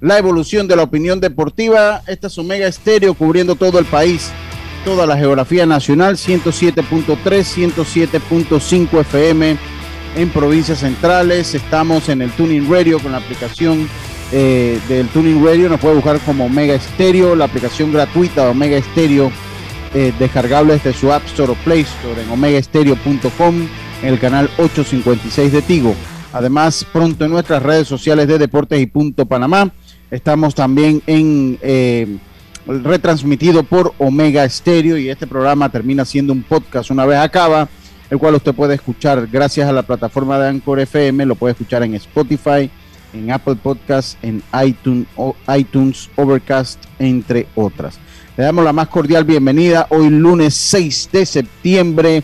[0.00, 2.02] La evolución de la opinión deportiva.
[2.06, 4.30] Esta es Omega Estéreo cubriendo todo el país,
[4.84, 6.16] toda la geografía nacional.
[6.16, 9.56] 107.3, 107.5 FM
[10.16, 11.52] en provincias centrales.
[11.56, 13.88] Estamos en el Tuning Radio con la aplicación
[14.30, 15.68] eh, del Tuning Radio.
[15.68, 19.32] Nos puede buscar como Omega Estéreo, la aplicación gratuita de Omega Estéreo,
[19.94, 23.68] eh, descargable desde su App Store o Play Store en omegaestereo.com,
[24.02, 25.96] en el canal 856 de Tigo.
[26.32, 29.72] Además, pronto en nuestras redes sociales de Deportes y Punto Panamá.
[30.10, 32.16] Estamos también en eh,
[32.66, 37.68] retransmitido por Omega Estéreo y este programa termina siendo un podcast una vez acaba,
[38.08, 41.82] el cual usted puede escuchar gracias a la plataforma de Anchor FM, lo puede escuchar
[41.82, 42.70] en Spotify,
[43.12, 45.06] en Apple Podcast, en iTunes,
[45.54, 47.98] iTunes, Overcast, entre otras.
[48.38, 52.22] Le damos la más cordial bienvenida hoy lunes 6 de septiembre.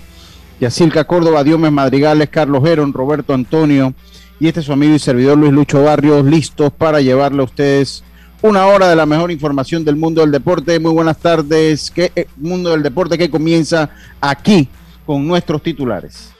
[0.58, 3.92] Yacilca Córdoba, Diomes Madrigales, Carlos Heron, Roberto Antonio
[4.40, 8.02] y este es su amigo y servidor Luis Lucho Barrios, listos para llevarle a ustedes
[8.42, 10.78] una hora de la mejor información del mundo del deporte.
[10.78, 13.88] Muy buenas tardes, que eh, mundo del deporte que comienza
[14.20, 14.68] aquí
[15.06, 16.30] con nuestros titulares.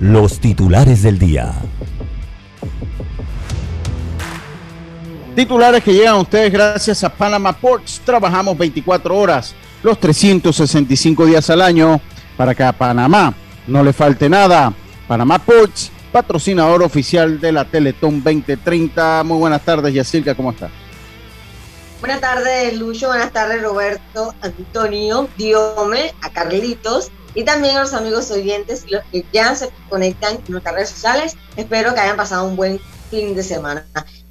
[0.00, 1.54] Los titulares del día.
[5.34, 8.00] Titulares que llegan a ustedes gracias a Panama Ports.
[8.04, 12.00] Trabajamos 24 horas, los 365 días al año,
[12.36, 13.34] para que a Panamá
[13.66, 14.72] no le falte nada.
[15.06, 19.24] Panamá Ports, patrocinador oficial de la Teletón 2030.
[19.24, 20.68] Muy buenas tardes, Yacirca, ¿cómo está?
[22.00, 23.08] Buenas tardes, Lucho.
[23.08, 29.02] Buenas tardes, Roberto, Antonio, Diome, a Carlitos y también a los amigos oyentes y los
[29.10, 31.36] que ya se conectan en nuestras redes sociales.
[31.56, 32.80] Espero que hayan pasado un buen
[33.10, 33.84] fin de semana.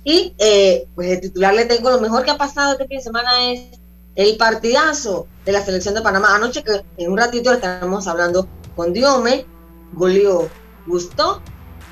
[0.04, 3.04] Y eh, pues el titular le tengo lo mejor que ha pasado este fin de
[3.04, 3.80] semana es
[4.18, 6.36] el partidazo de la selección de Panamá.
[6.36, 9.46] Anoche que en un ratito estaremos hablando con Diome,
[9.94, 10.50] goleó,
[10.88, 11.42] gustó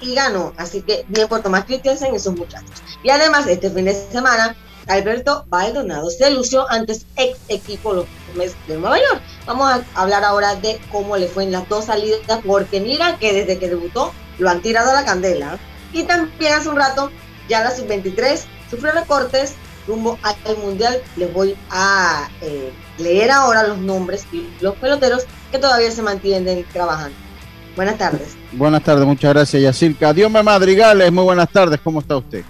[0.02, 0.52] y ganó.
[0.58, 2.82] Así que bien por Tomás Christensen y esos muchachos.
[3.04, 4.56] Y además este fin de semana
[4.88, 8.06] Alberto Baldonado se lució ante ex equipo los
[8.68, 9.22] de Nueva York.
[9.46, 13.34] Vamos a hablar ahora de cómo le fue en las dos salidas, porque mira que
[13.34, 15.60] desde que debutó lo han tirado a la candela.
[15.94, 17.12] Y también hace un rato,
[17.48, 19.54] ya la sub-23 sufrió recortes
[19.88, 21.02] rumbo al Mundial.
[21.16, 26.66] Les voy a eh, leer ahora los nombres y los peloteros que todavía se mantienen
[26.72, 27.16] trabajando.
[27.76, 28.36] Buenas tardes.
[28.54, 30.14] Buenas tardes, muchas gracias, Yacirca.
[30.14, 32.44] me Madrigales, muy buenas tardes, ¿cómo está usted?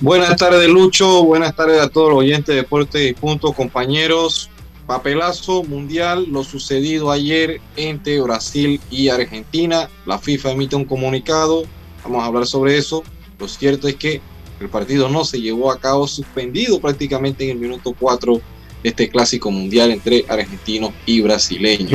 [0.00, 1.24] Buenas tardes, Lucho.
[1.24, 4.48] Buenas tardes a todos los oyentes de Deporte y Punto, compañeros.
[4.86, 9.90] Papelazo mundial, lo sucedido ayer entre Brasil y Argentina.
[10.06, 11.64] La FIFA emite un comunicado.
[12.04, 13.02] Vamos a hablar sobre eso.
[13.40, 14.20] Lo cierto es que
[14.60, 18.40] el partido no se llevó a cabo, suspendido prácticamente en el minuto 4
[18.82, 21.92] de este clásico mundial entre argentinos y brasileños.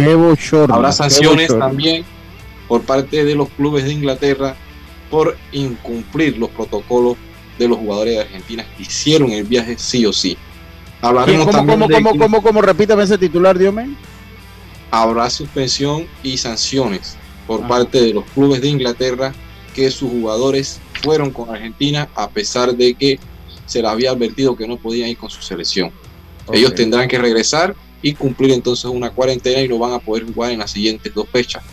[0.69, 2.05] Habrá sanciones también
[2.67, 4.55] por parte de los clubes de Inglaterra
[5.09, 7.17] por incumplir los protocolos
[7.59, 10.37] de los jugadores de Argentina que hicieron el viaje sí o sí.
[11.01, 13.89] Hablaremos ¿Cómo, también cómo, cómo, cómo, cómo, repítame ese titular, Diome?
[14.89, 17.67] Habrá suspensión y sanciones por ah.
[17.67, 19.33] parte de los clubes de Inglaterra
[19.75, 23.19] que sus jugadores fueron con Argentina a pesar de que
[23.65, 25.91] se les había advertido que no podían ir con su selección.
[26.51, 30.51] Ellos tendrán que regresar y cumplir entonces una cuarentena y no van a poder jugar
[30.51, 31.63] en las siguientes dos fechas.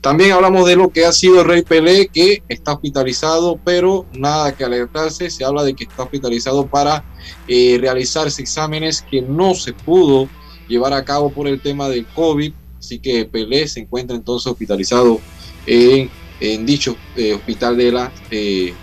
[0.00, 4.56] También hablamos de lo que ha sido el Rey Pelé, que está hospitalizado, pero nada
[4.56, 5.28] que alertarse.
[5.28, 7.04] Se habla de que está hospitalizado para
[7.46, 10.28] eh, realizarse exámenes que no se pudo
[10.68, 12.52] llevar a cabo por el tema del COVID.
[12.78, 15.20] Así que Pelé se encuentra entonces hospitalizado
[15.66, 16.08] en,
[16.40, 18.74] dicho eh, hospital de la eh,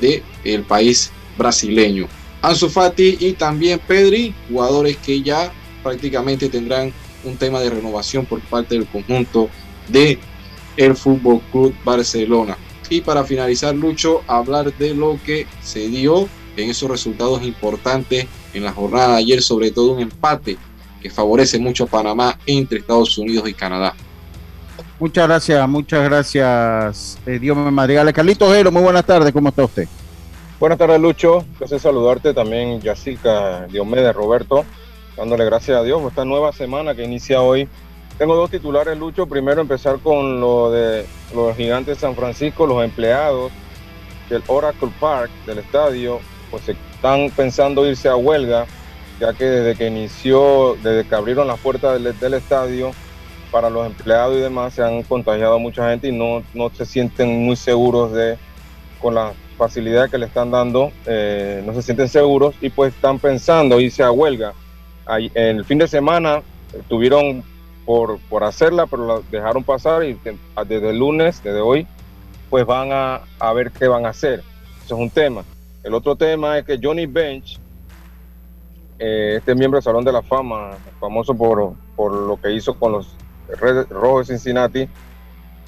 [0.00, 2.08] de el país brasileño.
[2.42, 5.52] Ansu Fati y también Pedri, jugadores que ya
[5.82, 6.92] prácticamente tendrán
[7.24, 9.48] un tema de renovación por parte del conjunto
[9.88, 10.18] de
[10.76, 12.56] el Fútbol Club Barcelona.
[12.90, 18.64] Y para finalizar, Lucho, hablar de lo que se dio en esos resultados importantes en
[18.64, 20.56] la jornada de ayer, sobre todo un empate
[21.02, 23.94] que favorece mucho a Panamá entre Estados Unidos y Canadá.
[25.00, 28.12] Muchas gracias, muchas gracias, eh, Dios me Madrigal.
[28.12, 29.86] Carlitos Ojero, muy buenas tardes, ¿cómo está usted?
[30.58, 31.44] Buenas tardes, Lucho.
[31.58, 34.64] Gracias saludarte también, Yacirca, Diomedes, Roberto,
[35.16, 37.68] dándole gracias a Dios por esta nueva semana que inicia hoy.
[38.18, 39.26] Tengo dos titulares, Lucho.
[39.26, 43.52] Primero, empezar con lo de los gigantes de San Francisco, los empleados
[44.28, 46.18] del Oracle Park, del estadio,
[46.50, 48.66] pues están pensando irse a huelga,
[49.20, 52.90] ya que desde que inició, desde que abrieron las puertas del, estadio,
[53.50, 57.44] para los empleados y demás se han contagiado mucha gente y no, no se sienten
[57.44, 58.38] muy seguros de
[59.00, 63.18] con la facilidad que le están dando, eh, no se sienten seguros y pues están
[63.18, 64.54] pensando irse a huelga.
[65.34, 66.42] el fin de semana
[66.88, 67.42] tuvieron
[67.84, 70.18] por, por hacerla, pero la dejaron pasar y
[70.66, 71.86] desde el lunes, desde hoy,
[72.50, 74.42] pues van a, a ver qué van a hacer.
[74.84, 75.42] Eso es un tema.
[75.82, 77.58] El otro tema es que Johnny Bench,
[78.98, 82.92] eh, este miembro del Salón de la Fama, famoso por, por lo que hizo con
[82.92, 83.16] los
[83.48, 84.88] Red Rojos de Cincinnati,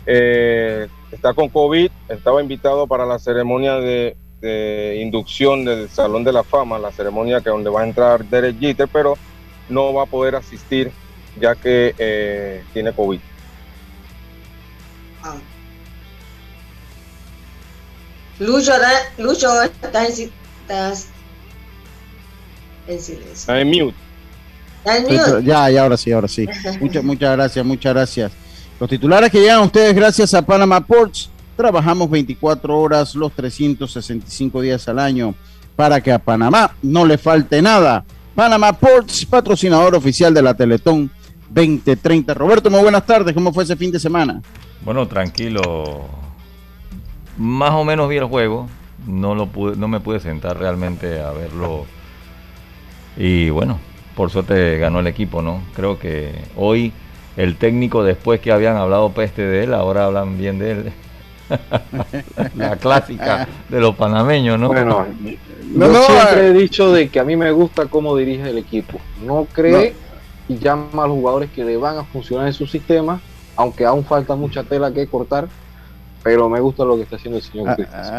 [0.06, 4.16] eh, está con COVID, estaba invitado para la ceremonia de,
[5.02, 8.88] inducción del Salón de la Fama, la ceremonia que donde va a entrar Derek Jeter,
[8.90, 9.18] pero
[9.68, 10.90] no va a poder asistir
[11.38, 13.20] ya que eh, tiene COVID.
[15.22, 15.36] Ah.
[18.38, 18.72] Lucho,
[19.18, 20.32] Lucho estás, en,
[20.62, 21.08] estás
[22.86, 23.32] en silencio.
[23.32, 24.09] Está en mute.
[25.42, 26.46] Ya, ya, ahora sí, ahora sí.
[26.80, 28.32] muchas, muchas gracias, muchas gracias.
[28.78, 31.30] Los titulares que llegan a ustedes gracias a Panama Ports.
[31.56, 35.34] Trabajamos 24 horas los 365 días al año
[35.76, 38.04] para que a Panamá no le falte nada.
[38.34, 41.10] Panama Ports, patrocinador oficial de la Teletón
[41.50, 42.32] 2030.
[42.32, 43.34] Roberto, muy buenas tardes.
[43.34, 44.40] ¿Cómo fue ese fin de semana?
[44.82, 46.20] Bueno, tranquilo
[47.40, 48.68] más o menos vi el juego,
[49.06, 51.86] no, lo pude, no me pude sentar realmente a verlo.
[53.16, 53.78] Y bueno,
[54.14, 55.62] por suerte ganó el equipo, ¿no?
[55.74, 56.92] Creo que hoy
[57.36, 60.92] el técnico, después que habían hablado peste de él, ahora hablan bien de él.
[62.56, 64.68] La clásica de los panameños, ¿no?
[64.68, 65.06] Bueno,
[65.74, 69.00] yo siempre he dicho de que a mí me gusta cómo dirige el equipo.
[69.24, 69.94] No cree
[70.48, 73.20] y llama a los jugadores que le van a funcionar en su sistema,
[73.56, 75.48] aunque aún falta mucha tela que cortar
[76.22, 77.76] pero me gusta lo que está haciendo el señor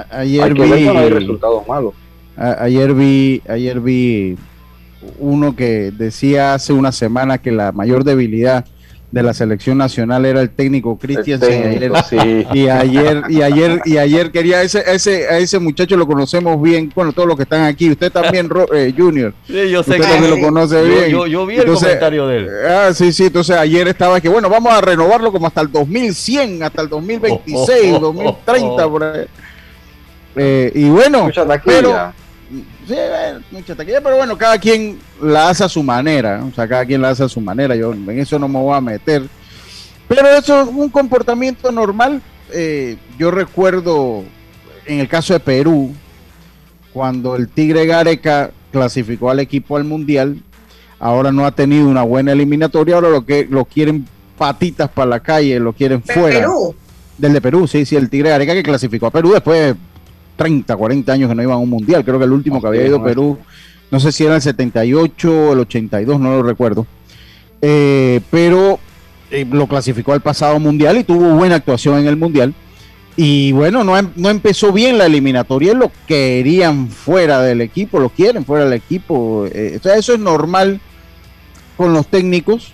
[0.10, 1.94] ayer vi, hay resultados malos.
[2.36, 4.38] ayer vi, ayer vi
[5.20, 8.66] uno que decía hace una semana que la mayor debilidad
[9.12, 11.42] de la selección nacional era el técnico Cristian
[12.54, 16.92] y ayer y ayer y ayer quería ese ese a ese muchacho lo conocemos bien
[16.96, 19.34] bueno todos los que están aquí usted también eh, Junior.
[19.46, 21.10] Sí, yo sé que lo conoce bien.
[21.10, 22.50] yo, vi el comentario de él.
[22.68, 26.64] ah sí sí entonces ayer estaba que bueno vamos a renovarlo como hasta el 2100
[26.64, 29.26] hasta el 2026 2030 por ahí.
[30.38, 31.30] Eh, y bueno
[31.66, 32.14] pero
[32.88, 32.96] Sí,
[33.52, 37.02] mucha taquilla, pero bueno, cada quien la hace a su manera, o sea, cada quien
[37.02, 39.24] la hace a su manera, yo en eso no me voy a meter.
[40.08, 42.22] Pero eso es un comportamiento normal.
[42.52, 44.24] Eh, yo recuerdo
[44.86, 45.94] en el caso de Perú,
[46.92, 50.38] cuando el Tigre Gareca clasificó al equipo al Mundial,
[51.00, 54.06] ahora no ha tenido una buena eliminatoria, ahora lo que lo quieren
[54.38, 56.40] patitas para la calle, lo quieren fuera.
[56.40, 56.76] Perú?
[57.18, 59.76] Del de Perú, sí, sí, el Tigre Gareca que clasificó a Perú después
[60.42, 62.04] 30, 40 años que no iban a un mundial.
[62.04, 63.38] Creo que el último que había ido a Perú,
[63.92, 66.88] no sé si era el 78 o el 82, no lo recuerdo.
[67.62, 68.80] Eh, pero
[69.30, 72.56] eh, lo clasificó al pasado mundial y tuvo buena actuación en el mundial.
[73.16, 78.10] Y bueno, no, em, no empezó bien la eliminatoria, lo querían fuera del equipo, lo
[78.10, 79.46] quieren fuera del equipo.
[79.46, 80.82] Eh, eso es normal
[81.78, 82.74] con los técnicos.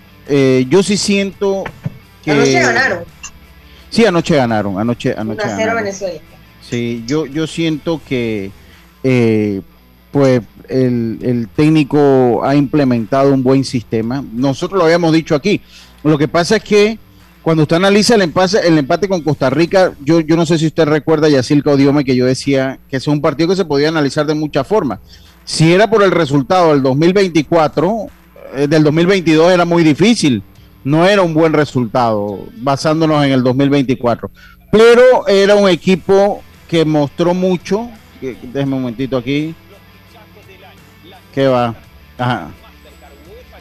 [0.70, 1.66] yo sí siento
[2.24, 2.32] que...
[2.32, 3.00] Anoche ganaron.
[3.90, 5.76] Sí, anoche ganaron, anoche, anoche ganaron.
[5.76, 6.22] Venezuela.
[6.70, 8.52] Sí, yo, yo siento que
[9.04, 9.62] eh,
[10.12, 14.24] pues el, técnico ha implementado un buen sistema.
[14.34, 15.62] Nosotros lo habíamos dicho aquí.
[16.04, 17.00] Lo que pasa es que
[17.42, 20.68] cuando usted analiza el empate, el empate con Costa Rica, yo, yo no sé si
[20.68, 24.26] usted recuerda, Yacilca Odiome, que yo decía que es un partido que se podía analizar
[24.26, 25.00] de muchas formas.
[25.46, 28.08] Si era por el resultado del 2024,
[28.56, 30.44] eh, del 2022 era muy difícil.
[30.84, 34.30] No era un buen resultado, basándonos en el 2024.
[34.72, 37.90] Pero era un equipo que mostró mucho.
[38.22, 39.56] Déjeme un momentito aquí.
[41.34, 41.76] ¿Qué va?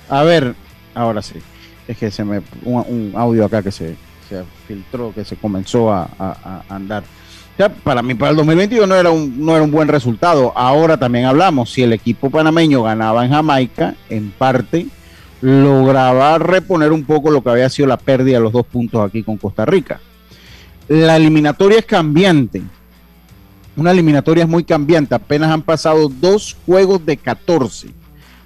[0.09, 0.55] A ver,
[0.95, 1.35] ahora sí.
[1.87, 2.43] Es que se me.
[2.65, 3.97] Un, audio acá que se,
[4.67, 7.05] filtró, que se comenzó a, andar.
[7.59, 10.53] Ya, para mí, para el 2022 no era, un, no era un buen resultado.
[10.57, 11.73] Ahora también hablamos.
[11.73, 14.87] Si el equipo panameño ganaba en Jamaica, en parte
[15.41, 19.23] lograba reponer un poco lo que había sido la pérdida de los dos puntos aquí
[19.23, 20.01] con Costa Rica.
[20.89, 22.63] la eliminatoria es cambiante.
[23.77, 25.15] Una eliminatoria es muy cambiante.
[25.15, 27.89] Apenas han pasado dos juegos de 14.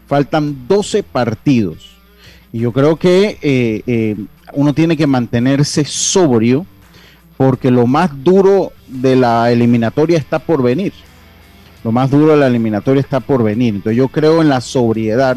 [0.07, 1.97] Faltan 12 partidos.
[2.53, 4.17] Y yo creo que eh, eh,
[4.53, 6.67] uno tiene que mantenerse sobrio
[7.37, 10.93] porque lo más duro de la eliminatoria está por venir.
[11.85, 13.77] Lo más duro de la eliminatoria está por venir.
[13.77, 15.37] Entonces yo creo en la sobriedad.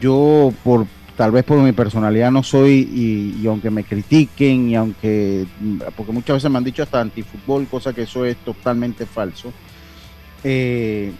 [0.00, 0.86] Yo por
[1.20, 5.44] tal vez por mi personalidad no soy, y, aunque me critiquen, y aunque,
[5.94, 9.52] porque muchas veces me han dicho hasta antifútbol, cosa que eso es totalmente falso.
[10.42, 11.12] Eh,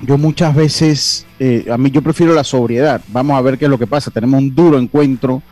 [0.00, 3.02] yo muchas veces, eh, a mí yo prefiero la sobriedad.
[3.08, 4.10] Vamos a ver qué es lo que pasa.
[4.10, 5.42] Tenemos un duro encuentro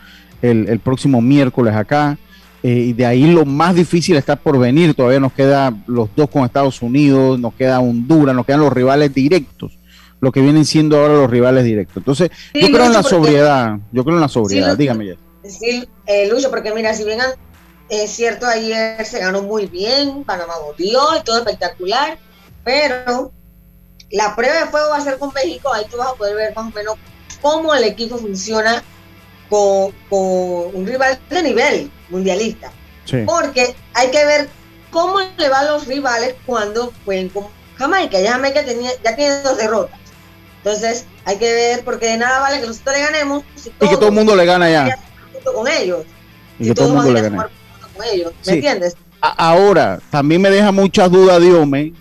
[0.41, 2.17] el, próximo miércoles acá.
[2.63, 4.95] Eh, y de ahí lo más difícil está por venir.
[4.95, 9.13] Todavía nos queda los dos con Estados Unidos, nos queda Honduras, nos quedan los rivales
[9.13, 9.77] directos
[10.21, 11.99] lo que vienen siendo ahora los rivales directos.
[11.99, 15.15] Entonces, yo creo en la sobriedad, yo creo en la sobriedad, dígame ya.
[15.49, 17.21] Sí, eh, Lucho, porque mira, si bien
[17.89, 22.19] es cierto, ayer se ganó muy bien, Panamá volvió y todo espectacular,
[22.65, 23.33] pero
[24.11, 26.55] la prueba de fuego va a ser con México, ahí tú vas a poder ver
[26.55, 26.97] más o menos
[27.41, 28.83] cómo el equipo funciona
[29.49, 32.73] con, un rival de nivel mundialista.
[33.25, 34.49] Porque hay que ver
[34.91, 37.47] cómo le van los rivales cuando jueguen con
[37.77, 38.21] Jamaica.
[38.21, 40.01] Ya Jamaica tenía, ya tiene dos derrotas.
[40.67, 43.45] Entonces, hay que ver, porque de nada vale que nosotros le ganemos.
[43.65, 44.99] y que todo el mundo le gana ya.
[45.45, 46.05] Con ellos.
[46.59, 47.49] Y que todo el mundo le gana.
[47.95, 48.97] Con ellos, ¿Me entiendes?
[49.21, 51.93] ahora, también me deja muchas dudas, Diome.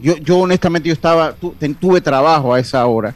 [0.00, 1.34] Yo, yo honestamente, yo estaba,
[1.78, 3.14] tuve trabajo a esa hora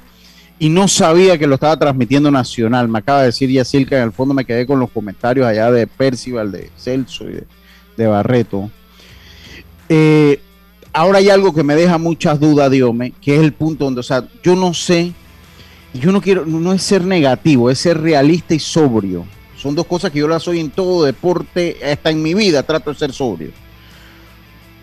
[0.58, 2.86] y no sabía que lo estaba transmitiendo Nacional.
[2.86, 5.70] Me acaba de decir Yacil que en el fondo me quedé con los comentarios allá
[5.70, 7.44] de Percival, de Celso y de,
[7.96, 8.70] de Barreto.
[9.88, 10.38] Eh,
[10.92, 14.04] ahora hay algo que me deja muchas dudas, Diome, que es el punto donde, o
[14.04, 15.12] sea, yo no sé,
[15.94, 19.24] yo no quiero, no es ser negativo, es ser realista y sobrio.
[19.56, 22.92] Son dos cosas que yo las soy en todo deporte, hasta en mi vida trato
[22.92, 23.50] de ser sobrio.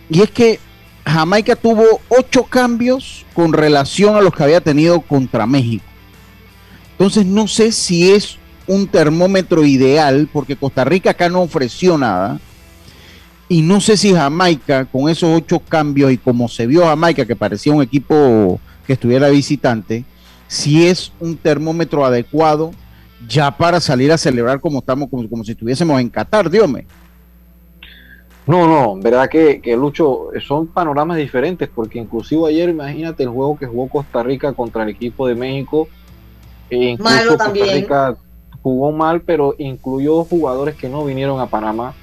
[0.10, 0.60] Y es que
[1.06, 5.86] Jamaica tuvo ocho cambios con relación a los que había tenido contra México.
[6.92, 8.38] Entonces no sé si es
[8.68, 12.40] un termómetro ideal, porque Costa Rica acá no ofreció nada
[13.50, 17.36] y no sé si Jamaica, con esos ocho cambios y como se vio Jamaica, que
[17.36, 20.06] parecía un equipo que estuviera visitante,
[20.48, 22.72] si es un termómetro adecuado
[23.28, 26.70] ya para salir a celebrar como estamos, como, si estuviésemos en Qatar, Dios
[28.46, 33.58] No, no, verdad que, que, Lucho, son panoramas diferentes, porque inclusive ayer, imagínate el juego
[33.58, 35.88] que jugó Costa Rica contra el equipo de México.
[36.70, 38.16] E Malo Costa Rica
[38.62, 41.96] jugó mal, pero incluyó jugadores que no vinieron a Panamá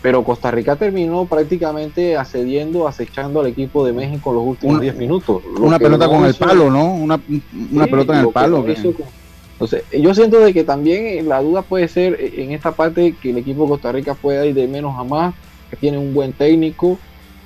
[0.00, 5.42] pero Costa Rica terminó prácticamente accediendo, acechando al equipo de México los últimos 10 minutos.
[5.58, 6.94] Una pelota con el palo, ¿no?
[6.94, 8.64] Una, pelota en el palo.
[8.66, 13.38] entonces, yo siento de que también la duda puede ser en esta parte que el
[13.38, 15.34] equipo de Costa Rica pueda ir de menos a más,
[15.68, 16.96] que tiene un buen técnico,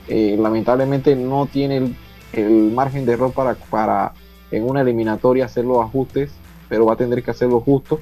[0.08, 1.94] eh, lamentablemente no tiene
[2.34, 4.12] el, margen de error para, para
[4.50, 6.30] en una eliminatoria hacer los ajustes,
[6.68, 7.98] pero va a tener que hacerlo justo.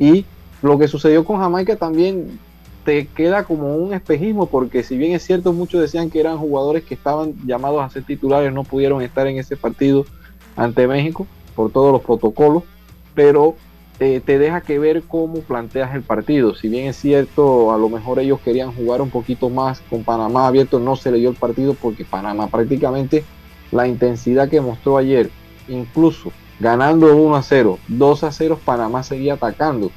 [0.00, 0.24] Y
[0.62, 2.40] lo que sucedió con Jamaica también
[2.88, 6.84] te queda como un espejismo, porque si bien es cierto, muchos decían que eran jugadores
[6.84, 10.06] que estaban llamados a ser titulares, no pudieron estar en ese partido
[10.56, 12.62] ante México por todos los protocolos,
[13.14, 13.56] pero
[14.00, 16.54] eh, te deja que ver cómo planteas el partido.
[16.54, 20.46] Si bien es cierto, a lo mejor ellos querían jugar un poquito más con Panamá
[20.46, 23.22] abierto, no se le dio el partido porque Panamá prácticamente
[23.70, 25.28] la intensidad que mostró ayer,
[25.68, 29.90] incluso ganando 1 a 0, 2 a 0, Panamá seguía atacando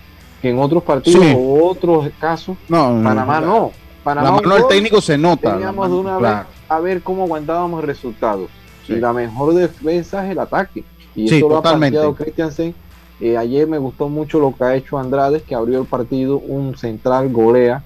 [0.49, 3.71] en otros partidos o otros casos, Panamá no.
[4.03, 5.53] Panamá no, el técnico se nota.
[5.53, 8.47] Teníamos de una vez a ver cómo aguantábamos el resultado.
[8.87, 10.83] Y la mejor defensa es el ataque.
[11.15, 12.73] Y eso lo ha planteado Christiansen.
[13.19, 16.75] Eh, ayer me gustó mucho lo que ha hecho Andrade, que abrió el partido, un
[16.75, 17.83] central golea.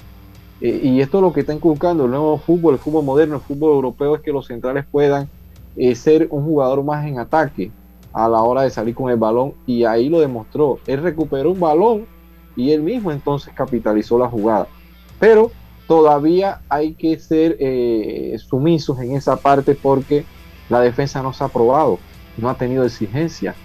[0.61, 3.41] Eh, y esto es lo que está inculcando el nuevo fútbol, el fútbol moderno, el
[3.41, 5.27] fútbol europeo, es que los centrales puedan
[5.75, 7.69] eh, ser un jugador más en ataque
[8.13, 9.53] a la hora de salir con el balón.
[9.65, 10.79] Y ahí lo demostró.
[10.87, 12.05] Él recuperó un balón
[12.55, 14.67] y él mismo entonces capitalizó la jugada.
[15.19, 15.51] Pero
[15.87, 20.25] todavía hay que ser eh, sumisos en esa parte porque
[20.69, 21.99] la defensa no se ha probado,
[22.37, 23.55] no ha tenido exigencia.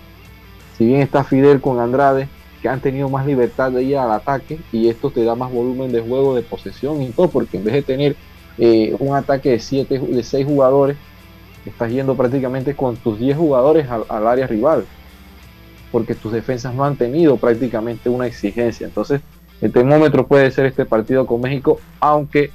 [0.76, 2.28] Si bien está Fidel con Andrade,
[2.62, 5.92] que han tenido más libertad de ir al ataque y esto te da más volumen
[5.92, 8.16] de juego, de posesión y todo, porque en vez de tener
[8.58, 10.96] eh, un ataque de, siete, de seis jugadores,
[11.64, 14.86] estás yendo prácticamente con tus 10 jugadores al área rival
[15.92, 18.86] porque tus defensas no han tenido prácticamente una exigencia.
[18.86, 19.20] Entonces,
[19.60, 22.50] el termómetro puede ser este partido con México, aunque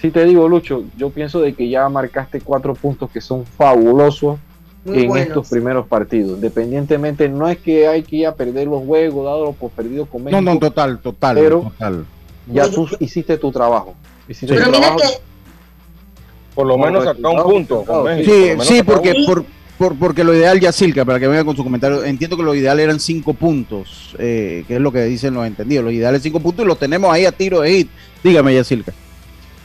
[0.00, 4.38] si te digo, Lucho, yo pienso de que ya marcaste cuatro puntos que son fabulosos
[4.84, 6.32] en estos primeros partidos.
[6.36, 10.24] Independientemente, no es que hay que ir a perder los juegos, dado por perdido con
[10.24, 10.42] México.
[10.42, 11.36] No, no, total, total.
[11.36, 12.04] Pero, total.
[12.52, 13.94] ya tú hiciste tu trabajo.
[14.28, 14.98] Hiciste Pero tu mira trabajo.
[15.00, 18.04] que Por lo menos sacar un punto con.
[18.04, 18.30] México.
[18.34, 19.44] Sí, por sí, porque un- por,
[19.78, 22.78] por- porque lo ideal, Yacilca, para que venga con su comentario, entiendo que lo ideal
[22.80, 25.84] eran cinco puntos, eh, que es lo que dicen los entendidos.
[25.84, 27.90] Los ideales cinco puntos y los tenemos ahí a tiro de hit.
[28.22, 28.92] Dígame, Yacilca.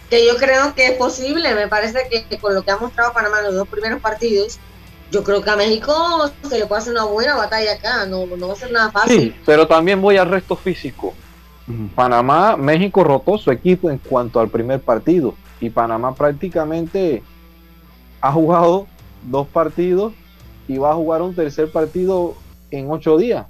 [0.09, 1.53] que yo creo que es posible.
[1.53, 4.57] Me parece que con lo que ha mostrado Panamá en los dos primeros partidos,
[5.11, 8.05] yo creo que a México se le puede hacer una buena batalla acá.
[8.07, 9.19] No, no va a ser nada fácil.
[9.19, 11.13] Sí, pero también voy al resto físico.
[11.93, 17.21] Panamá, México rotó su equipo en cuanto al primer partido y Panamá prácticamente
[18.21, 18.87] ha jugado
[19.23, 20.13] dos partidos
[20.67, 22.35] y va a jugar un tercer partido
[22.71, 23.45] en ocho días.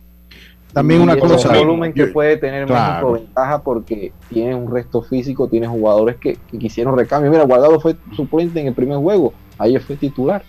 [0.74, 1.50] También Y una cosa.
[1.50, 3.12] un volumen que puede tener Claro.
[3.12, 7.32] México ventaja porque tiene un resto físico, tiene jugadores que, que quisieron recambio.
[7.32, 10.44] Mira, Guardado fue suplente en el primer juego, ayer fue titular.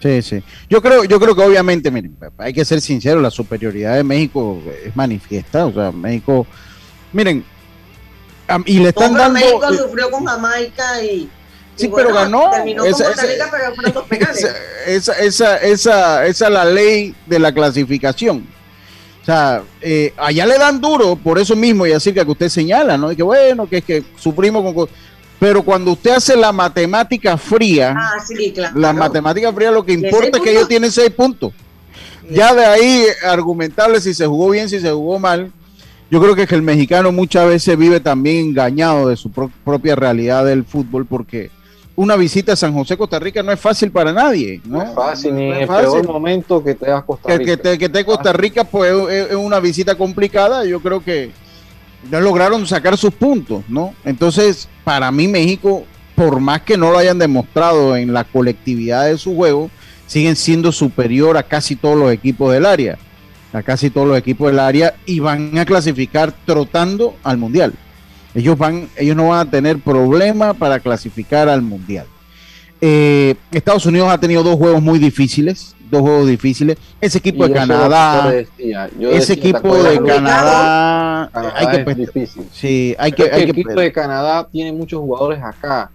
[0.00, 0.42] Sí, sí.
[0.68, 4.58] Yo creo, yo creo que obviamente, miren, hay que ser sincero, la superioridad de México
[4.84, 5.64] es manifiesta.
[5.64, 6.46] O sea, México,
[7.14, 7.42] miren,
[8.66, 9.38] y le están dando.
[9.40, 11.30] México sufrió con Jamaica y.
[11.76, 12.50] Sí, pero ganó.
[12.50, 13.50] Terminó Esa- con esa-
[14.08, 14.48] pero esa,
[14.86, 18.46] esa, esa, esa, esa es la ley de la clasificación.
[19.22, 22.96] O sea, eh, allá le dan duro por eso mismo y así que usted señala,
[22.98, 23.10] ¿no?
[23.10, 24.74] Y que bueno, que es que sufrimos con...
[24.74, 24.88] co-
[25.40, 28.78] Pero cuando usted hace la matemática fría, Ah, sí, claro.
[28.78, 31.52] la matemática fría lo que ¿De importa es que ellos tienen seis puntos.
[32.30, 35.50] Ya de ahí argumentable si se jugó bien, si se jugó mal.
[36.10, 39.50] Yo creo que, es que el mexicano muchas veces vive también engañado de su pro-
[39.64, 41.50] propia realidad del fútbol porque
[41.96, 44.60] una visita a San José, Costa Rica no es fácil para nadie.
[44.64, 45.90] No, No es fácil, ni No el fácil.
[46.02, 47.50] peor momento que te das Costa Que, Rica.
[47.52, 50.64] que te, que te Costa Rica pues es, es una visita complicada.
[50.64, 51.30] Yo creo que
[52.10, 53.94] ya lograron sacar sus puntos, ¿no?
[54.04, 59.16] Entonces, para mí México, por más que no lo hayan demostrado en la colectividad de
[59.16, 59.70] su juego,
[60.06, 62.98] siguen siendo superior a casi todos los equipos del área,
[63.52, 67.72] a casi todos los equipos del área y van a clasificar trotando al mundial.
[68.34, 72.06] Ellos van, ellos no van a tener problema para clasificar al mundial.
[72.80, 76.76] Eh, Estados Unidos ha tenido dos juegos muy difíciles, dos juegos difíciles.
[77.00, 78.86] Ese equipo de Canadá, decía.
[78.86, 80.02] Ese decía, ¿te equipo de?
[80.02, 82.44] Canadá, Canadá hay que es difícil.
[82.52, 85.90] sí, hay Creo que, hay el que equipo de Canadá tiene muchos jugadores acá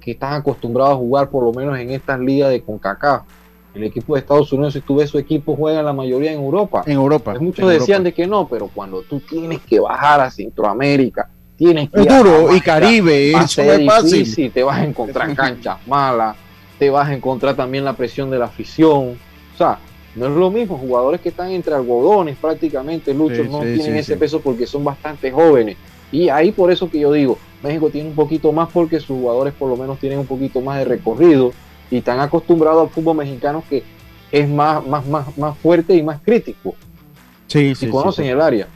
[0.00, 3.22] que están acostumbrados a jugar por lo menos en estas ligas de CONCACAF.
[3.74, 6.82] El equipo de Estados Unidos, si tú ves su equipo, juega la mayoría en Europa.
[6.86, 7.32] en Europa.
[7.32, 8.04] Pues muchos en decían Europa.
[8.04, 12.54] de que no, pero cuando tú tienes que bajar a Centroamérica, tienes que es duro
[12.54, 14.10] y Caribe, va eso no ser es fácil.
[14.20, 16.36] difícil, te vas a encontrar canchas malas,
[16.78, 19.18] te vas a encontrar también la presión de la afición.
[19.54, 19.78] O sea,
[20.14, 23.92] no es lo mismo, jugadores que están entre algodones prácticamente, Lucho, Sí, no sí, tienen
[23.94, 25.76] sí, ese peso porque son bastante jóvenes.
[26.10, 29.52] Y ahí por eso que yo digo, México tiene un poquito más porque sus jugadores
[29.52, 31.52] por lo menos tienen un poquito más de recorrido
[31.90, 33.82] y están acostumbrados al fútbol mexicano que
[34.30, 36.74] es más, más, más, más fuerte y más crítico.
[37.46, 38.68] Sí, sí, sí, conocen el área.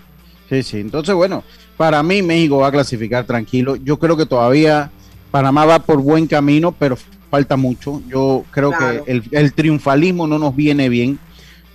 [0.48, 0.80] Sí, sí.
[0.80, 1.44] Entonces, bueno,
[1.76, 3.76] para mí México va a clasificar tranquilo.
[3.76, 4.90] Yo creo que todavía
[5.30, 6.96] Panamá va por buen camino, pero
[7.30, 8.02] falta mucho.
[8.08, 9.04] Yo creo Claro.
[9.04, 11.18] que el, el triunfalismo no nos viene bien.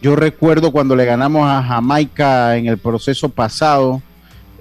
[0.01, 4.01] Yo recuerdo cuando le ganamos a Jamaica en el proceso pasado,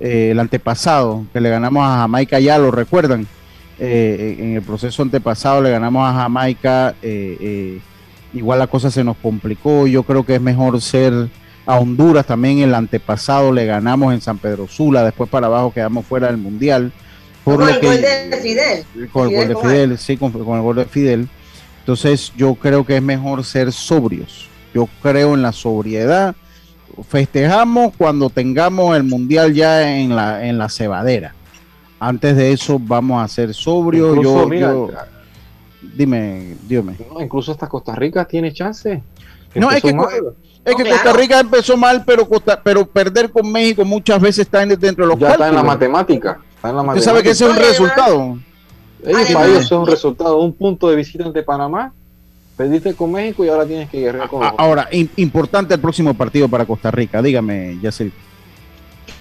[0.01, 3.27] eh, el antepasado, que le ganamos a Jamaica, ya lo recuerdan.
[3.79, 7.81] Eh, en el proceso antepasado le ganamos a Jamaica, eh, eh,
[8.33, 9.87] igual la cosa se nos complicó.
[9.87, 11.29] Yo creo que es mejor ser
[11.67, 16.07] a Honduras también el antepasado le ganamos en San Pedro Sula, después para abajo quedamos
[16.07, 16.93] fuera del mundial.
[17.45, 19.11] Por Con lo el que, gol de Fidel.
[19.13, 21.29] con el gol de Fidel sí, con, con el gol de Fidel.
[21.81, 24.49] Entonces yo creo que es mejor ser sobrios.
[24.75, 26.35] Yo creo en la sobriedad.
[27.09, 31.35] Festejamos cuando tengamos el mundial ya en la, en la cebadera.
[32.01, 34.17] Antes de eso vamos a ser sobrios.
[34.17, 34.91] Incluso, Yo, mira, yo-
[35.97, 36.97] dime, dime.
[37.13, 39.03] no, incluso hasta Costa Rica tiene chance.
[39.55, 40.46] No, es empezó que-.
[40.67, 41.03] Es No, que claro.
[41.05, 45.05] Costa Rica empezó mal, pero Costa- pero perder con México muchas veces está en- dentro
[45.07, 45.65] de los ya está en la cálculos.
[45.65, 46.41] matemática.
[46.57, 48.39] Está en la Usted sabe que ese es un resultado.
[49.05, 51.93] Ellos, para ellos es un resultado, un punto de visita ante Panamá.
[52.57, 56.49] Perdiste con México y ahora tienes que guerrear con Ahora, im- importante el próximo partido
[56.49, 57.23] para Costa Rica.
[57.23, 58.13] Dígame, Yacel.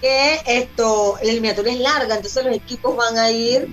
[0.01, 3.67] Que esto, la eliminatoria es larga, entonces los equipos van a ir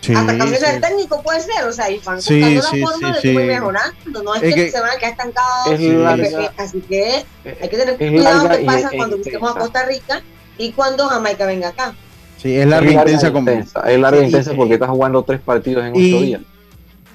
[0.00, 0.66] Sí, hasta cambiar sí.
[0.74, 3.32] el técnico, puede ser, o sea, y van Sí, buscando sí, la forma sí, de
[3.32, 3.44] cómo sí.
[3.44, 6.52] ir mejorando, no es, Es que, que- se van a quedar estancados, Es larga.
[6.56, 7.24] así que
[7.60, 10.22] hay que tener Es cuidado larga qué pasa es cuando busquemos a Costa Rica
[10.58, 11.94] y cuando Jamaica venga acá.
[12.40, 13.50] Sí, es larga e intensa como.
[13.50, 16.40] intensa, Es larga e Sí, intensa porque estás jugando tres partidos en y- ocho días.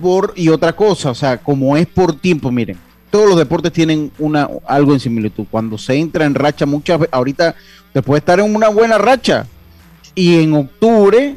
[0.01, 2.77] por y otra cosa, o sea, como es por tiempo, miren,
[3.13, 5.45] todos los deportes tienen una algo en similitud.
[5.51, 7.53] Cuando se entra en racha muchas veces, ahorita
[7.85, 9.45] usted puede estar en una buena racha
[10.15, 11.35] y en octubre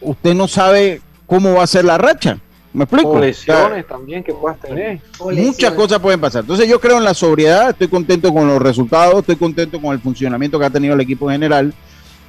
[0.00, 2.38] usted no sabe cómo va a ser la racha.
[2.72, 3.10] ¿Me explico?
[3.10, 5.02] O O sea, lesiones también que puedas tener.
[5.20, 6.44] Muchas cosas pueden pasar.
[6.44, 10.00] Entonces yo creo en la sobriedad, estoy contento con los resultados, estoy contento con el
[10.00, 11.74] funcionamiento que ha tenido el equipo en general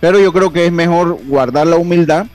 [0.02, 2.28] Pero yo creo que es mejor guardar la humildad,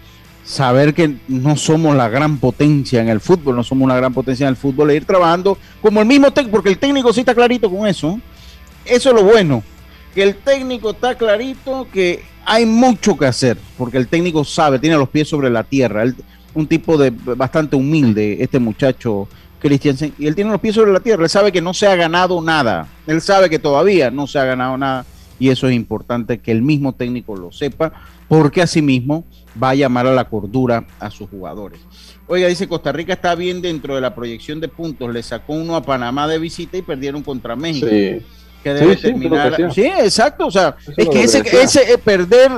[0.45, 4.45] saber que no somos la gran potencia en el fútbol, no somos una gran potencia
[4.45, 7.35] en el fútbol, e ir trabajando como el mismo técnico, porque el técnico sí está
[7.35, 8.21] clarito con eso.
[8.85, 9.63] Eso es lo bueno,
[10.15, 14.97] que el técnico está clarito que hay mucho que hacer, porque el técnico sabe, tiene
[14.97, 16.05] los pies sobre la tierra.
[16.53, 19.27] un tipo de bastante humilde, este muchacho
[19.59, 21.97] Christiansen, y él tiene los pies sobre la tierra, él sabe que no se ha
[21.97, 25.07] ganado nada, él sabe que todavía no se ha ganado nada,
[25.39, 27.93] y eso es importante que el mismo técnico lo sepa,
[28.29, 29.25] porque asimismo
[29.63, 31.81] va a llamar a la cordura a sus jugadores.
[32.27, 35.77] Oiga, dice Costa Rica está bien dentro de la proyección de puntos, le sacó uno
[35.77, 37.87] a Panamá de visita y perdieron contra México.
[37.89, 38.23] Sí.
[38.63, 39.73] Que debe terminar.
[39.75, 40.47] Sí, exacto.
[40.47, 42.51] O sea, es que ese, ese eh, perder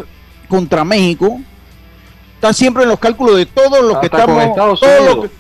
[0.48, 1.40] contra México
[2.36, 4.54] está siempre en los cálculos de todos los que estamos.
[4.54, 5.30] Todos los que,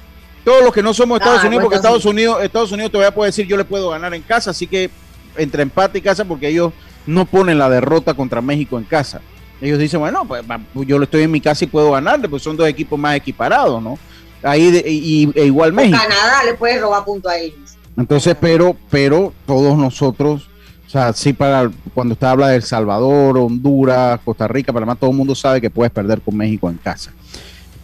[0.44, 3.28] todos los que no somos Estados ah, Unidos, porque Estados Unidos, Estados Unidos todavía puede
[3.28, 4.90] decir yo le puedo ganar en casa, así que
[5.36, 6.72] entre empate y casa, porque ellos
[7.06, 9.20] no ponen la derrota contra México en casa.
[9.60, 10.44] Ellos dicen, bueno, pues,
[10.86, 13.98] yo estoy en mi casa y puedo ganarle, pues son dos equipos más equiparados, ¿no?
[14.42, 15.96] Ahí y, e igual México.
[15.96, 17.76] Canadá le puede robar punto a ellos.
[17.96, 20.48] Entonces, pero, pero todos nosotros,
[20.86, 25.10] o sea, sí para cuando usted habla de El Salvador, Honduras, Costa Rica, Panamá, todo
[25.10, 27.12] el mundo sabe que puedes perder con México en casa.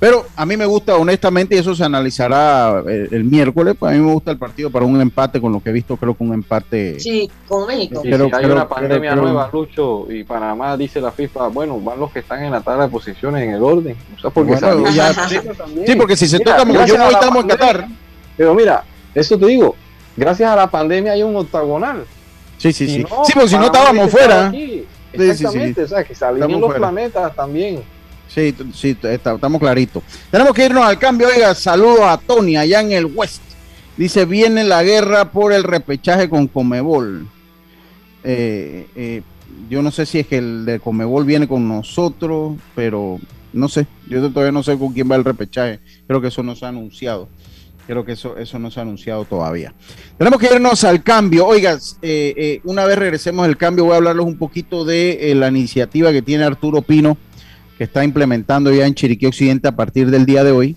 [0.02, 3.94] Pero a mí me gusta, honestamente, y eso se analizará eh, el, miércoles, pues a
[3.96, 6.24] mí me gusta el partido para un empate, con lo que he visto, creo que
[6.24, 6.98] un empate.
[6.98, 8.02] Sí, con México.
[8.02, 12.18] si hay una pandemia nueva, Lucho, y Panamá dice la FIFA, bueno, van los que
[12.18, 13.96] están en la tabla de posiciones en el orden.
[14.16, 14.56] O sea, porque
[15.86, 17.86] sí, porque si se toca, yo no estamos en Qatar.
[18.36, 18.82] Pero mira,
[19.14, 19.76] eso te digo,
[20.16, 22.04] gracias a la pandemia hay un octagonal.
[22.58, 23.06] Sí, sí, sí.
[23.24, 24.52] sí, porque si no estábamos fuera.
[25.12, 27.84] Exactamente, o sea, que salieron los planetas también.
[28.28, 30.02] Sí, sí, estamos claritos.
[30.30, 31.28] Tenemos que irnos al cambio.
[31.28, 33.42] Oiga, saludo a Tony allá en el West.
[33.96, 37.26] Dice, viene la guerra por el repechaje con Comebol.
[38.24, 39.22] Eh, eh,
[39.68, 43.20] yo no sé si es que el de Comebol viene con nosotros, pero
[43.52, 43.86] no sé.
[44.08, 45.80] Yo todavía no sé con quién va el repechaje.
[46.06, 47.28] Creo que eso no se ha anunciado.
[47.86, 49.74] Creo que eso, eso no se ha anunciado todavía.
[50.16, 51.46] Tenemos que irnos al cambio.
[51.46, 56.12] Oiga, eh, una vez regresemos al cambio, voy a hablarles un poquito de la iniciativa
[56.12, 57.18] que tiene Arturo Pino
[57.78, 60.76] que está implementando ya en Chiriquí Occidente a partir del día de hoy.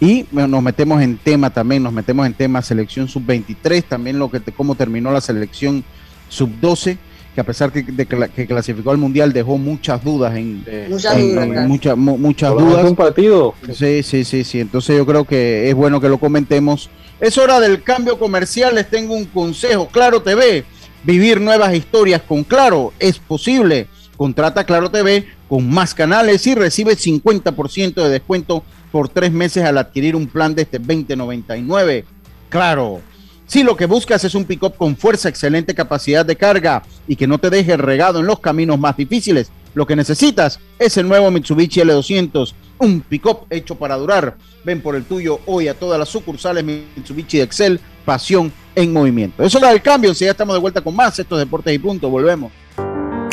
[0.00, 4.40] Y nos metemos en tema también, nos metemos en tema selección sub-23, también lo que
[4.40, 5.84] cómo terminó la selección
[6.30, 6.96] sub-12,
[7.34, 12.50] que a pesar de que, clasificó al mundial dejó muchas dudas en, muchas dudas, muchas
[12.52, 12.84] dudas.
[12.86, 13.54] un partido.
[13.74, 14.60] Sí, sí, sí, sí.
[14.60, 16.88] Entonces yo creo que es bueno que lo comentemos.
[17.20, 18.74] Es hora del cambio comercial.
[18.74, 19.88] Les tengo un consejo.
[19.88, 20.64] Claro TV,
[21.04, 23.86] vivir nuevas historias con Claro es posible.
[24.20, 29.78] Contrata Claro TV con más canales y recibe 50% de descuento por tres meses al
[29.78, 32.04] adquirir un plan de este 2099.
[32.50, 33.00] Claro,
[33.46, 37.26] si lo que buscas es un pick-up con fuerza, excelente capacidad de carga y que
[37.26, 41.30] no te deje regado en los caminos más difíciles, lo que necesitas es el nuevo
[41.30, 44.36] Mitsubishi L200, un pick-up hecho para durar.
[44.66, 49.42] Ven por el tuyo hoy a todas las sucursales Mitsubishi de Excel, pasión en movimiento.
[49.42, 52.10] Eso da el cambio, si ya estamos de vuelta con más, estos deportes y punto,
[52.10, 52.52] volvemos.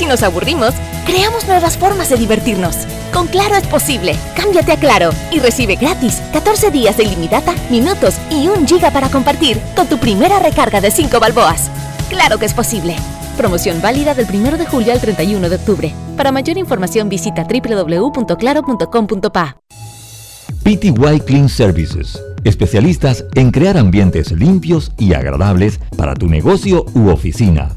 [0.00, 0.72] Si nos aburrimos,
[1.04, 2.74] creamos nuevas formas de divertirnos.
[3.12, 4.16] Con Claro es posible.
[4.34, 9.10] Cámbiate a Claro y recibe gratis 14 días de ilimitada, minutos y un giga para
[9.10, 11.70] compartir con tu primera recarga de 5 balboas.
[12.08, 12.96] Claro que es posible.
[13.36, 15.94] Promoción válida del 1 de julio al 31 de octubre.
[16.16, 19.58] Para mayor información visita www.claro.com.pa.
[20.62, 27.76] PTY Clean Services, especialistas en crear ambientes limpios y agradables para tu negocio u oficina.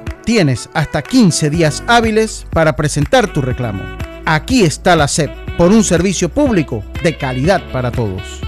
[0.25, 3.81] Tienes hasta 15 días hábiles para presentar tu reclamo.
[4.25, 8.41] Aquí está la SEP por un servicio público de calidad para todos.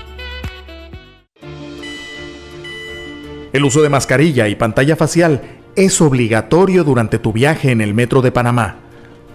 [3.51, 5.41] El uso de mascarilla y pantalla facial
[5.75, 8.77] es obligatorio durante tu viaje en el metro de Panamá.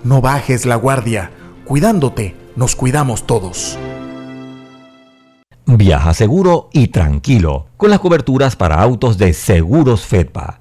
[0.04, 1.30] No bajes la guardia.
[1.64, 3.76] Cuidándote, nos cuidamos todos.
[5.66, 10.60] Viaja seguro y tranquilo con las coberturas para autos de Seguros Fedpa.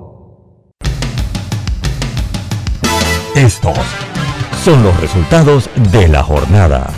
[3.41, 3.75] Estos
[4.63, 6.93] son los resultados de la jornada.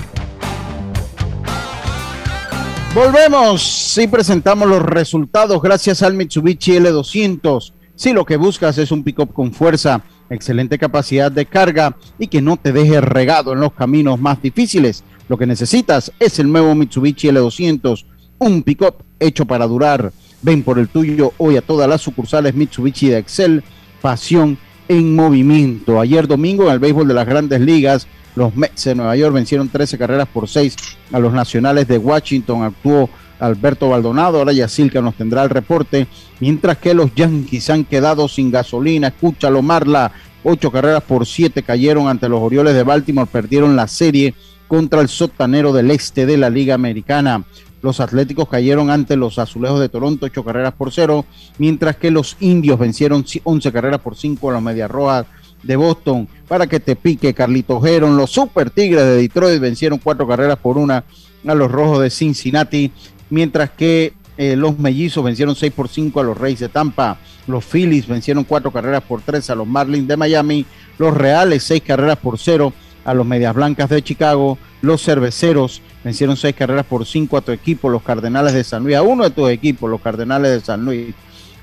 [2.93, 7.71] Volvemos y presentamos los resultados gracias al Mitsubishi L200.
[7.95, 12.41] Si lo que buscas es un pick-up con fuerza, excelente capacidad de carga y que
[12.41, 15.05] no te deje regado en los caminos más difíciles.
[15.29, 18.03] Lo que necesitas es el nuevo Mitsubishi L200,
[18.39, 20.11] un pick-up hecho para durar.
[20.41, 23.63] Ven por el tuyo hoy a todas las sucursales Mitsubishi de Excel,
[24.01, 25.99] pasión en movimiento.
[25.99, 29.69] Ayer domingo en el béisbol de las grandes ligas, los Mets de Nueva York vencieron
[29.69, 30.75] 13 carreras por 6
[31.11, 32.63] a los nacionales de Washington.
[32.63, 34.39] Actuó Alberto Baldonado.
[34.39, 36.07] Ahora Yacilca nos tendrá el reporte.
[36.39, 39.09] Mientras que los Yankees han quedado sin gasolina.
[39.09, 40.11] Escúchalo, Marla.
[40.43, 43.29] Ocho carreras por siete cayeron ante los Orioles de Baltimore.
[43.31, 44.33] Perdieron la serie
[44.67, 47.43] contra el sotanero del este de la Liga Americana.
[47.83, 51.25] Los Atléticos cayeron ante los Azulejos de Toronto, ocho carreras por cero,
[51.59, 55.27] mientras que los Indios vencieron 11 carreras por cinco a los Medias Rojas
[55.61, 56.27] de Boston.
[56.47, 58.17] Para que te pique, Carlito Geron.
[58.17, 61.03] Los Super Tigres de Detroit vencieron cuatro carreras por una
[61.45, 62.91] a los Rojos de Cincinnati
[63.29, 67.17] mientras que eh, los mellizos vencieron 6 por 5 a los Reyes de Tampa,
[67.47, 70.65] los Phillies vencieron 4 carreras por 3 a los Marlins de Miami,
[70.97, 72.73] los Reales 6 carreras por 0
[73.05, 77.51] a los Medias Blancas de Chicago, los Cerveceros vencieron 6 carreras por 5 a tu
[77.51, 80.83] equipo, los Cardenales de San Luis, a uno de tus equipos, los Cardenales de San
[80.83, 81.13] Luis,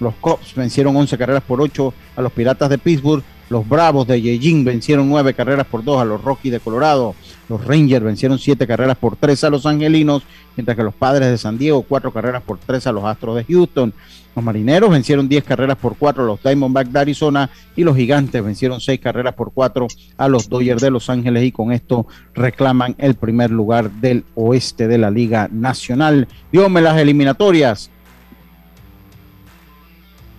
[0.01, 4.23] los Cops vencieron 11 carreras por 8 a los Piratas de Pittsburgh, los Bravos de
[4.23, 7.15] Yejin vencieron 9 carreras por 2 a los Rockies de Colorado,
[7.51, 10.23] los Rangers vencieron siete carreras por tres a los Angelinos,
[10.57, 13.45] mientras que los Padres de San Diego cuatro carreras por tres a los Astros de
[13.45, 13.93] Houston.
[14.37, 18.45] Los Marineros vencieron diez carreras por cuatro a los Diamondbacks de Arizona y los Gigantes
[18.45, 22.95] vencieron seis carreras por cuatro a los Dodgers de Los Ángeles y con esto reclaman
[22.99, 26.29] el primer lugar del oeste de la Liga Nacional.
[26.53, 27.91] Dios las eliminatorias.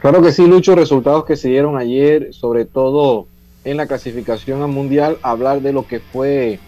[0.02, 3.28] Claro que sí, Lucho, resultados que se dieron ayer, sobre todo
[3.64, 6.60] en la clasificación al Mundial, hablar de lo que fue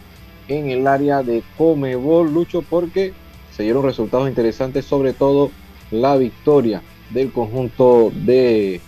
[0.47, 3.11] en el área de Comebol, Lucho, porque
[3.51, 5.49] se dieron resultados interesantes, sobre todo
[5.89, 8.81] la victoria del conjunto de,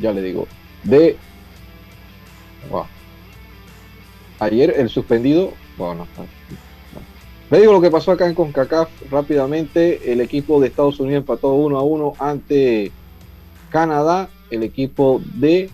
[0.00, 0.48] ya le digo,
[0.82, 1.18] de,
[4.38, 6.06] ayer el suspendido, bueno,
[7.50, 11.52] le digo lo que pasó acá en CONCACAF rápidamente, el equipo de Estados Unidos empató
[11.52, 12.90] 1 a 1 ante
[13.74, 15.68] Canadá, el equipo de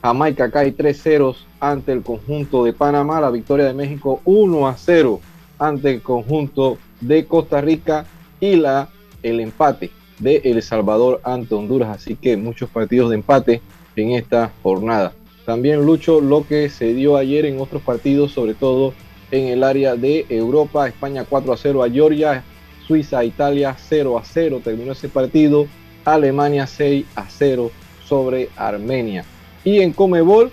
[0.00, 4.76] Jamaica cae 3 ceros ante el conjunto de Panamá, la victoria de México 1 a
[4.76, 5.20] 0
[5.58, 8.06] ante el conjunto de Costa Rica
[8.38, 8.90] y la,
[9.24, 11.88] el empate de El Salvador ante Honduras.
[11.88, 13.60] Así que muchos partidos de empate
[13.96, 15.14] en esta jornada.
[15.44, 18.94] También Lucho lo que se dio ayer en otros partidos, sobre todo
[19.32, 20.86] en el área de Europa.
[20.86, 22.44] España 4 a 0 a Georgia,
[22.86, 25.66] Suiza Italia 0 a 0 terminó ese partido.
[26.04, 27.70] Alemania 6 a 0
[28.06, 29.24] sobre Armenia.
[29.64, 30.50] Y en Comebol,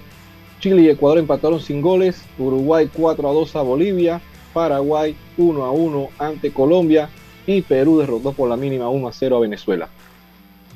[0.59, 4.21] Chile y Ecuador empataron sin goles, Uruguay 4 a 2 a Bolivia,
[4.53, 7.09] Paraguay 1 a 1 ante Colombia
[7.47, 9.89] y Perú derrotó por la mínima 1 a 0 a Venezuela.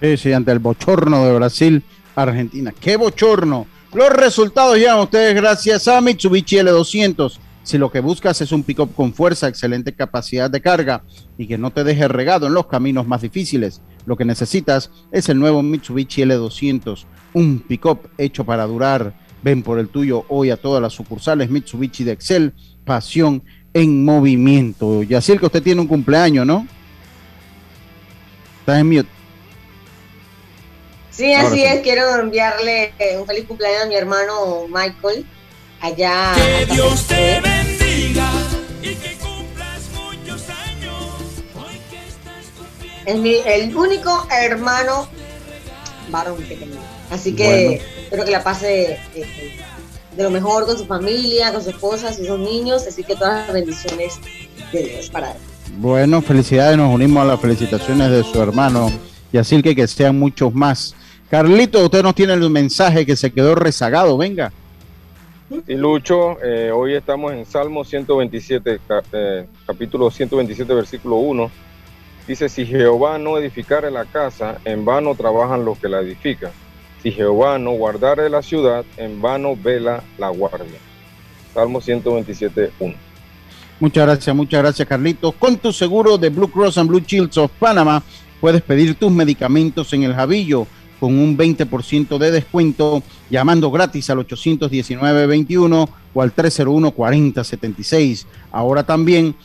[0.02, 1.84] Sí, sí, ante el bochorno de Brasil,
[2.16, 2.74] Argentina.
[2.80, 3.68] ¡Qué bochorno!
[3.94, 7.40] Los resultados llegan ustedes gracias a Mitsubishi L200.
[7.64, 11.02] Si lo que buscas es un pick-up con fuerza, excelente capacidad de carga
[11.38, 15.30] y que no te deje regado en los caminos más difíciles, lo que necesitas es
[15.30, 19.14] el nuevo Mitsubishi L200, un pick-up hecho para durar.
[19.44, 25.04] Ven por el tuyo hoy a todas las sucursales Mitsubishi de Excel, pasión en movimiento.
[25.04, 26.68] Y así el que usted tiene un cumpleaños, ¿no?
[28.62, 29.10] Está en mute.
[31.12, 31.82] Sí, así es.
[31.82, 35.26] Quiero enviarle un feliz cumpleaños a mi hermano Michael
[35.80, 36.34] allá.
[36.36, 37.75] Que Dios te bendiga
[43.06, 45.08] Es mi, el único hermano
[46.10, 46.78] varón que tengo.
[47.12, 49.54] Así que espero que la pase eh,
[50.16, 52.86] de lo mejor con su familia, con su esposa, sus dos niños.
[52.88, 54.20] Así que todas las bendiciones
[54.72, 55.38] de Dios para él.
[55.78, 56.78] Bueno, felicidades.
[56.78, 58.92] Nos unimos a las felicitaciones de su hermano.
[59.32, 60.96] Y así que que sean muchos más.
[61.30, 64.52] Carlito, usted nos tiene el mensaje que se quedó rezagado, venga.
[65.68, 68.80] Y Lucho, eh, hoy estamos en Salmo 127,
[69.12, 71.52] eh, capítulo 127, versículo 1.
[72.28, 76.52] Dice, si Jehová no edificare la casa, en vano trabajan los que la edifican.
[77.04, 80.80] Si Jehová no guardare la ciudad, en vano vela la guardia.
[81.54, 82.96] Salmo 127, 1.
[83.80, 85.32] Muchas gracias, muchas gracias, Carlito.
[85.34, 88.02] Con tu seguro de Blue Cross and Blue Shields of Panama,
[88.42, 90.66] puedes pedir tus medicamentos en el Javillo
[91.00, 98.26] con un 20% de descuento llamando gratis al 819-21 o al 301-4076.
[98.52, 99.36] Ahora también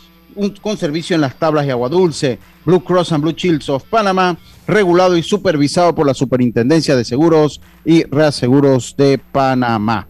[0.61, 2.39] con servicio en las tablas de agua dulce.
[2.65, 7.61] Blue Cross and Blue Shields of Panama, regulado y supervisado por la Superintendencia de Seguros
[7.85, 10.07] y Reaseguros de Panamá.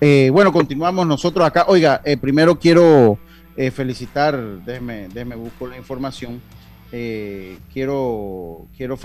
[0.00, 1.64] Eh, bueno, continuamos nosotros acá.
[1.68, 3.18] Oiga, eh, primero quiero
[3.56, 6.40] eh, felicitar, déjeme, déjeme buscar la información.
[6.90, 8.98] quiero, quiero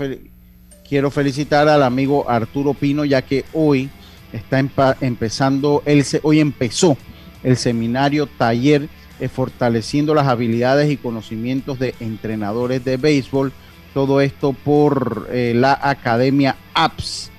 [0.88, 3.90] quiero felicitar al amigo Arturo Pino, ya que hoy
[4.32, 4.58] está
[5.00, 6.96] empezando, él hoy empezó
[7.42, 8.88] el seminario taller
[9.22, 13.52] eh, fortaleciendo las habilidades y conocimientos de entrenadores de béisbol.
[13.94, 17.30] Todo esto por eh, la Academia APS,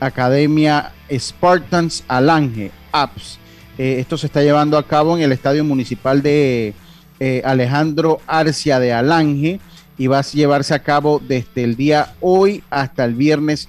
[0.00, 3.38] Academia Spartans Alange, APS.
[3.76, 6.72] Eh, esto se está llevando a cabo en el Estadio Municipal de
[7.44, 9.60] Alejandro Arcia de Alange
[9.98, 13.68] y va a llevarse a cabo desde el día hoy hasta el viernes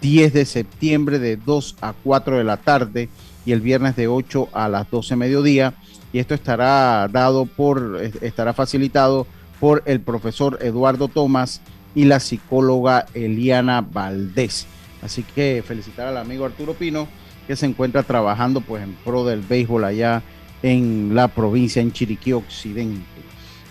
[0.00, 3.08] 10 de septiembre de 2 a 4 de la tarde
[3.44, 5.74] y el viernes de 8 a las 12 mediodía
[6.18, 9.24] y esto estará dado por estará facilitado
[9.60, 11.60] por el profesor Eduardo Tomás
[11.94, 14.66] y la psicóloga Eliana Valdés.
[15.00, 17.06] Así que felicitar al amigo Arturo Pino
[17.46, 20.24] que se encuentra trabajando pues en pro del béisbol allá
[20.64, 23.04] en la provincia en Chiriquí Occidente.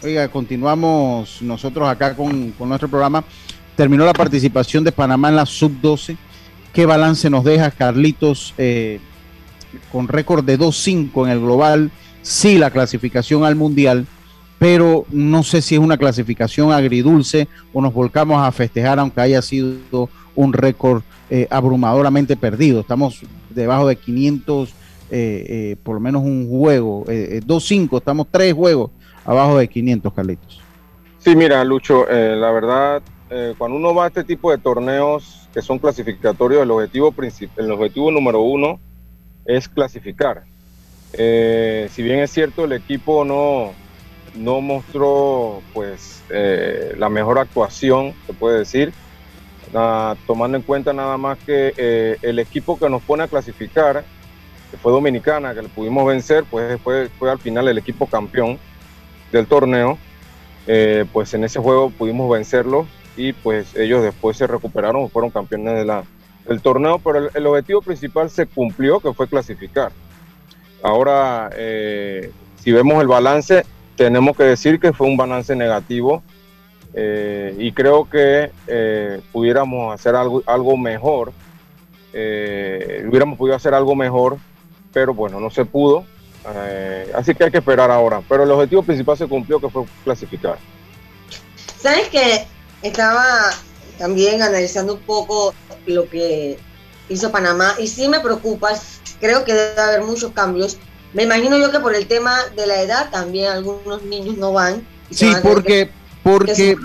[0.02, 3.26] Oiga, continuamos nosotros acá con, nuestro programa.
[3.76, 6.16] Terminó la participación de Panamá en la sub-12.
[6.72, 9.02] ¿Qué balance nos deja Carlitos eh,
[9.92, 11.92] con récord de 2-5 en el global?
[12.28, 14.06] Sí, la clasificación al mundial,
[14.60, 19.42] pero no sé si es una clasificación agridulce o nos volcamos a festejar aunque haya
[19.42, 22.82] sido un récord eh, abrumadoramente perdido.
[22.82, 24.74] Estamos debajo de 500,
[25.10, 28.92] eh, por lo menos un juego, 2-5, estamos tres juegos
[29.24, 30.62] abajo de 500, Carlitos.
[31.20, 35.48] Sí, mira, Lucho, eh, la verdad, eh, cuando uno va a este tipo de torneos
[35.54, 37.16] que son clasificatorios, el objetivo,
[37.56, 38.82] el objetivo número uno
[39.46, 40.44] es clasificar.
[41.13, 43.74] Eh, si bien es cierto, el equipo no,
[44.36, 48.93] no mostró pues la mejor actuación, se puede decir,
[50.28, 54.04] tomando en cuenta nada más que el equipo que nos pone a clasificar,
[54.69, 58.60] que fue Dominicana, que le pudimos vencer, pues fue, fue al final el equipo campeón
[59.32, 59.98] del torneo,
[60.67, 65.88] eh, pues en ese juego pudimos vencerlo y pues ellos después se recuperaron, fueron campeones
[66.46, 69.92] del torneo, pero el, objetivo principal se cumplió, que fue clasificar.
[70.84, 73.65] Ahora, eh, si vemos el balance,
[73.96, 76.21] tenemos que decir que fue un balance negativo
[76.94, 78.52] eh, y creo que
[79.32, 81.34] pudiéramos hacer algo, algo mejor,
[82.13, 84.38] hubiéramos podido hacer algo mejor,
[84.94, 86.06] pero bueno, no se pudo
[86.56, 88.21] eh, así que hay que esperar ahora.
[88.28, 90.58] Pero el objetivo principal se cumplió, que fue clasificar.
[91.80, 92.46] ¿Sabes que
[92.84, 93.23] Estaba
[93.98, 95.54] también analizando un poco
[95.88, 96.60] lo que
[97.10, 98.69] hizo Panamá y sí me preocupa.
[99.20, 100.78] Creo que debe haber muchos cambios.
[101.13, 104.86] Me imagino yo que por el tema de la edad también algunos niños no van.
[105.10, 105.90] Sí, porque,
[106.24, 106.78] porque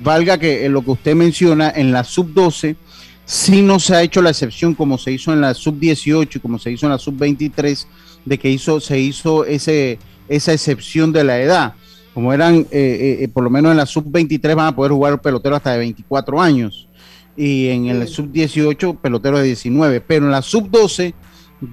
[0.00, 2.76] valga que lo que usted menciona en la sub-12
[3.24, 6.58] sí no se ha hecho la excepción como se hizo en la sub-18 y como
[6.58, 7.86] se hizo en la sub-23
[8.24, 11.74] de que hizo, se hizo ese, esa excepción de la edad.
[12.14, 15.56] Como eran, eh, eh, por lo menos en la sub-23 van a poder jugar pelotero
[15.56, 16.88] hasta de 24 años.
[17.34, 21.14] y en el sub-18 peloteros de 19, pero en la sub-12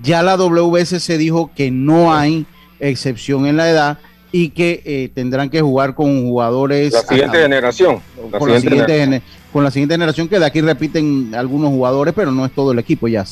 [0.04, 2.46] ya la WSC dijo que no hay
[2.80, 3.98] excepción en la edad
[4.32, 6.94] y que eh, tendrán que jugar con jugadores.
[6.94, 8.02] La siguiente generación.
[8.38, 9.22] con, la siguiente,
[9.52, 12.80] con la siguiente generación, que de aquí repiten algunos jugadores, pero no es todo el
[12.80, 13.26] equipo, ya.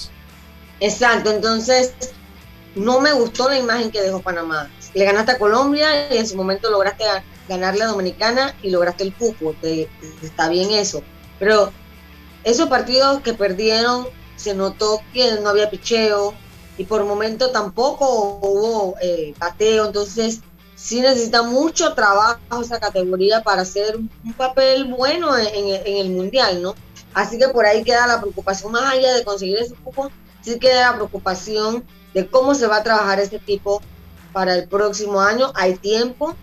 [0.79, 1.93] Exacto, entonces
[2.75, 4.69] no me gustó la imagen que dejó Panamá.
[4.93, 7.03] Le ganaste a Colombia y en su momento lograste
[7.47, 9.55] ganarle a Dominicana y lograste el cupo.
[10.23, 11.03] está bien eso.
[11.39, 11.71] Pero
[12.43, 16.33] esos partidos que perdieron, se notó que no había picheo
[16.77, 19.33] y por momento tampoco hubo eh.
[19.59, 20.41] Entonces,
[20.75, 26.75] sí necesita mucho trabajo esa categoría para hacer un papel bueno en, el mundial, ¿no?
[27.13, 30.11] Así que por ahí queda la preocupación, más allá de conseguir ese cupo,
[30.41, 33.81] sí queda la preocupación de cómo se va a trabajar este equipo
[34.31, 35.51] para el próximo año.
[35.55, 36.35] Hay tiempo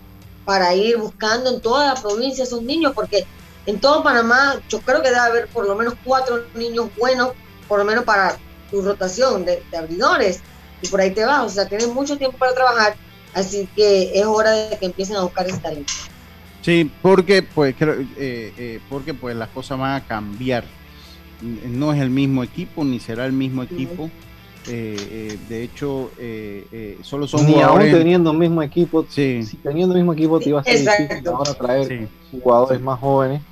[0.44, 3.24] para ir buscando en toda la provincia esos niños, porque
[3.66, 7.30] en todo Panamá yo creo que debe haber por lo menos cuatro niños buenos,
[7.68, 8.36] por lo menos para
[8.74, 10.40] tu rotación de, abridores,
[10.82, 12.96] y por ahí te vas, o sea, tienes mucho tiempo para trabajar
[13.32, 15.92] Así que es hora de que empiecen a buscar ese talento.
[16.62, 20.62] Sí, porque pues eh, eh, porque pues las cosas van a cambiar.
[21.42, 24.08] No es el mismo equipo ni será el mismo equipo.
[24.68, 26.12] Eh, de hecho,
[27.02, 29.04] solo son ni aún teniendo el mismo equipo.
[29.08, 29.42] Sí.
[29.42, 33.42] Si teniendo el mismo equipo te iba a ser difícil ahora traer jugadores más jóvenes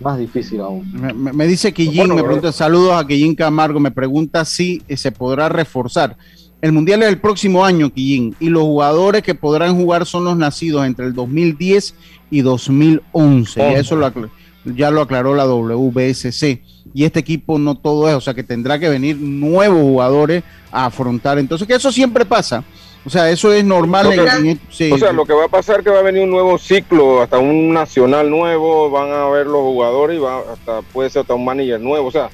[0.00, 0.90] más difícil aún.
[1.34, 6.16] Me, dice Quillín, me pregunta, saludos a Quillín Camargo, me pregunta si se podrá reforzar.
[6.60, 10.36] El Mundial es el próximo año, Quillín, y los jugadores que podrán jugar son los
[10.36, 11.94] nacidos entre el 2010
[12.30, 13.70] y 2011.
[13.72, 14.06] Y eso lo
[14.74, 16.60] ya lo aclaró la WBSC.
[16.94, 20.42] Y este equipo no todo es, o sea que tendrá que venir nuevos jugadores
[20.72, 21.38] a afrontar.
[21.38, 22.64] Entonces, que eso siempre pasa.
[23.06, 24.06] O sea, eso es normal.
[24.08, 27.22] o sea, lo que va a pasar es que va a venir un nuevo ciclo,
[27.22, 31.34] hasta un nacional nuevo, van a ver los jugadores y va hasta puede ser hasta
[31.34, 32.08] un manager nuevo.
[32.08, 32.30] O sea,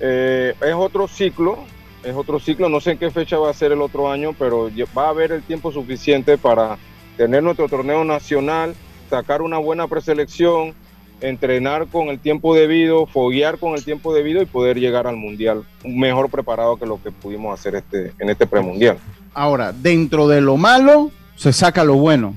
[0.00, 1.58] eh, es otro ciclo
[2.06, 2.68] es otro ciclo.
[2.68, 5.32] No sé en qué fecha va a ser el otro año, pero va a haber
[5.32, 6.78] el tiempo suficiente para
[7.16, 8.74] tener nuestro torneo nacional,
[9.10, 10.74] sacar una buena preselección,
[11.20, 15.64] entrenar con el tiempo debido, foguear con el tiempo debido y poder llegar al mundial
[15.84, 18.98] mejor preparado que lo que pudimos hacer este, en este premundial.
[19.36, 22.34] Ahora, dentro de lo malo, se saca lo bueno.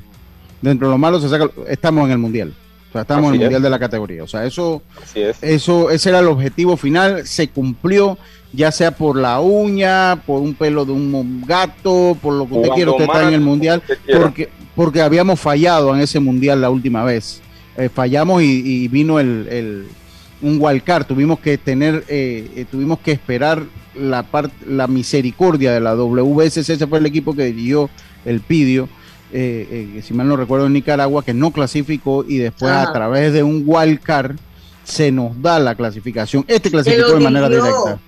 [0.61, 1.49] Dentro de lo malo, se saca.
[1.69, 2.53] Estamos en el mundial.
[2.89, 4.23] O sea, estamos en el mundial de la categoría.
[4.23, 4.81] O sea, eso,
[5.41, 7.25] eso, ese era el objetivo final.
[7.25, 8.17] Se cumplió
[8.51, 12.69] ya sea por la uña, por un pelo de un gato, por lo que usted
[12.71, 13.81] quiera, usted está en el mundial,
[14.11, 17.41] porque, porque habíamos fallado en ese mundial la última vez.
[17.77, 19.87] Eh, fallamos y, vino el,
[20.41, 23.63] un wildcard, tuvimos que tener, eh, eh, tuvimos que esperar
[23.99, 27.89] la parte, la misericordia de la WSC, ese fue el equipo que dirigió
[28.25, 28.89] el Pidio.
[29.31, 33.63] si mal no recuerdo en Nicaragua, que no clasificó y después a través de un
[33.65, 34.35] wildcard
[34.83, 36.43] se nos da la clasificación.
[36.47, 37.99] Este clasificó de manera directa.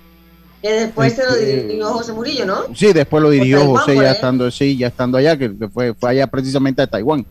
[0.60, 2.74] Que después se lo este, dirigió José Murillo, ¿no?
[2.74, 6.28] Sí, después lo dirigió José ya estando, sí, ya estando allá, que, fue, fue allá
[6.28, 7.26] precisamente a Taiwán,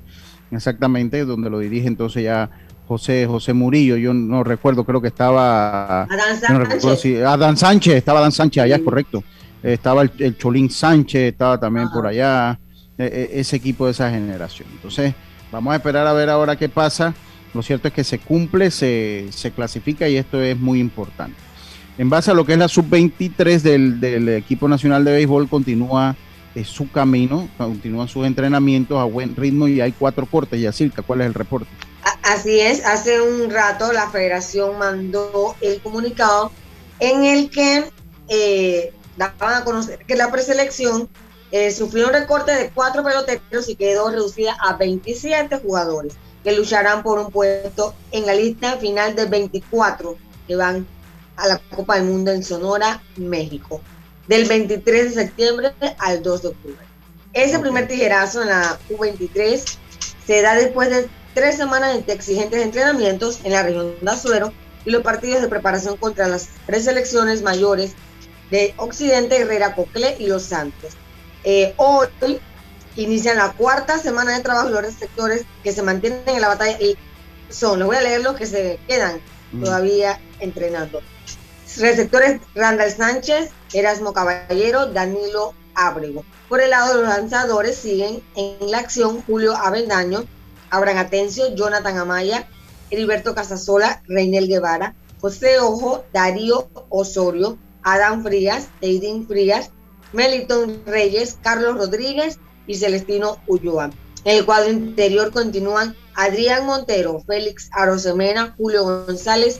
[0.51, 2.49] exactamente, donde lo dirige entonces ya
[2.91, 7.21] José José Murillo, yo no recuerdo, creo que estaba Adán Sánchez.
[7.21, 9.23] No Adán Sánchez, estaba Adán Sánchez allá, es correcto.
[9.63, 12.59] Estaba el, Cholín Sánchez, estaba también por allá,
[12.97, 14.67] e, e, ese equipo de esa generación.
[14.73, 15.13] Entonces,
[15.51, 17.13] vamos a esperar a ver ahora qué pasa.
[17.53, 21.37] Lo cierto es que se cumple, se, se clasifica y esto es muy importante
[21.97, 26.15] en base a lo que es la sub-23 del, equipo nacional de béisbol, continúa
[26.55, 30.59] eh, su camino, continúan sus entrenamientos a buen ritmo y hay cuatro cortes.
[30.59, 31.69] Yacirca, ¿cuál es el reporte?
[32.23, 36.51] Así es, hace un rato la federación mandó el comunicado
[36.99, 37.91] en el que
[38.29, 41.09] eh, daban a conocer que la preselección
[41.51, 46.13] eh, sufrió un recorte de cuatro peloteros y quedó reducida a 27 jugadores
[46.43, 50.15] que lucharán por un puesto en la lista final de 24
[50.47, 50.87] que van
[51.35, 53.81] a la Copa del Mundo en Sonora, México,
[54.27, 56.85] del 23 de septiembre al 2 de octubre.
[57.33, 59.63] Ese primer tijerazo en la U23
[60.25, 64.53] se da después de tres semanas de exigentes entrenamientos en la región de Azuero
[64.85, 67.93] y los partidos de preparación contra las tres selecciones mayores
[68.49, 70.91] de Occidente, Herrera, Cocle y Los Santos.
[71.43, 72.07] Eh, hoy
[72.95, 76.77] inician la cuarta semana de trabajo y los sectores que se mantienen en la batalla
[76.79, 76.97] y
[77.49, 79.21] son, les voy a leer los que se quedan
[79.51, 79.63] mm.
[79.63, 81.01] todavía entrenando.
[81.77, 86.25] Receptores Randall Sánchez, Erasmo Caballero, Danilo Ábrego.
[86.49, 90.25] Por el lado de los lanzadores siguen en la acción Julio Avendaño,
[90.71, 92.47] Abraham Atencio, Jonathan Amaya,
[92.89, 99.69] Heriberto Casasola, Reinel Guevara, José Ojo, Darío Osorio, Adam Frías, Teidín Frías,
[100.13, 103.91] Meliton Reyes, Carlos Rodríguez y Celestino Ulloa.
[104.23, 109.59] En el cuadro interior continúan Adrián Montero, Félix Arosemena, Julio González,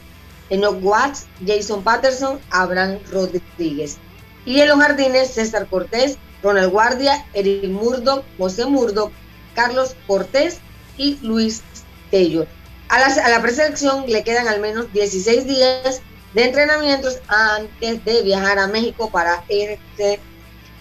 [0.50, 3.98] Enoch Watts, Jason Patterson, Abraham Rodríguez.
[4.46, 9.12] Y en los jardines, César Cortés, Ronald Guardia, Eric Murdo, José Murdo,
[9.56, 10.60] Carlos Cortés
[11.02, 11.64] y Luis
[12.12, 12.46] Tello.
[12.90, 16.02] A la, a la preselección le quedan al menos 16 días
[16.34, 20.20] de entrenamientos antes de viajar a México para este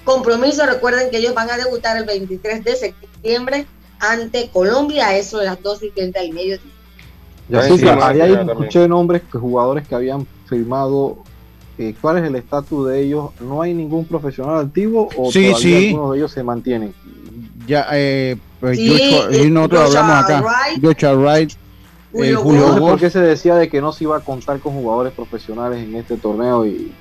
[0.04, 0.66] compromiso.
[0.66, 3.66] Recuerden que ellos van a debutar el 23 de septiembre
[3.98, 6.72] ante Colombia, eso de las 2 y 30 del mediodía.
[7.48, 11.18] Ya sí, ahí escuché nombres que jugadores que habían firmado.
[11.78, 13.30] Eh, ¿Cuál es el estatus de ellos?
[13.40, 15.88] ¿No hay ningún profesional activo o sí, sí.
[15.88, 16.94] algunos de ellos se mantienen?
[17.66, 20.44] Ya, eh, pues y nosotros hablamos acá.
[20.82, 21.52] Joshua Wright.
[22.12, 25.12] Eh, Julio, por qué se decía de que no se iba a contar con jugadores
[25.12, 26.92] profesionales en este torneo y,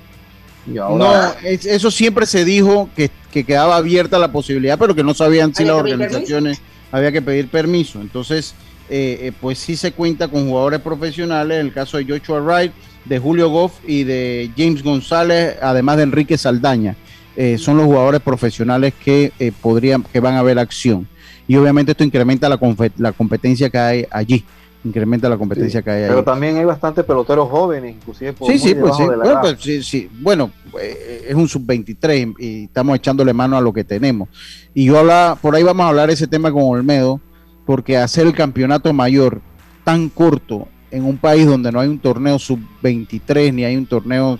[0.80, 1.36] ahora...
[1.42, 5.54] No, eso siempre se dijo que, que, quedaba abierta la posibilidad, pero que no sabían
[5.56, 8.00] si las organizaciones había que pedir permiso.
[8.02, 8.54] Entonces,
[8.90, 12.72] eh, eh, pues sí se cuenta con jugadores profesionales, en el caso de Joshua Wright,
[13.06, 16.96] de Julio Goff y de James González, además de Enrique Saldaña.
[17.36, 19.32] Eh, son los jugadores profesionales que
[19.62, 21.08] podrían, que van a ver acción.
[21.50, 22.60] Y obviamente esto incrementa la,
[22.98, 24.46] la competencia que hay allí
[24.84, 26.10] incrementa la competencia que hay ahí.
[26.10, 29.04] Pero también hay bastantes peloteros jóvenes, inclusive por sí, sí, pues sí.
[29.04, 30.10] Bueno, pues, sí, sí.
[30.22, 34.30] Bueno, es un sub-23 y, estamos echándole mano a lo que tenemos.
[34.74, 37.20] Y yo hablaba, por ahí vamos a hablar ese tema con Olmedo,
[37.66, 39.42] porque hacer el campeonato mayor
[39.84, 44.40] tan corto en un país donde no hay un torneo sub-23 ni hay un torneo,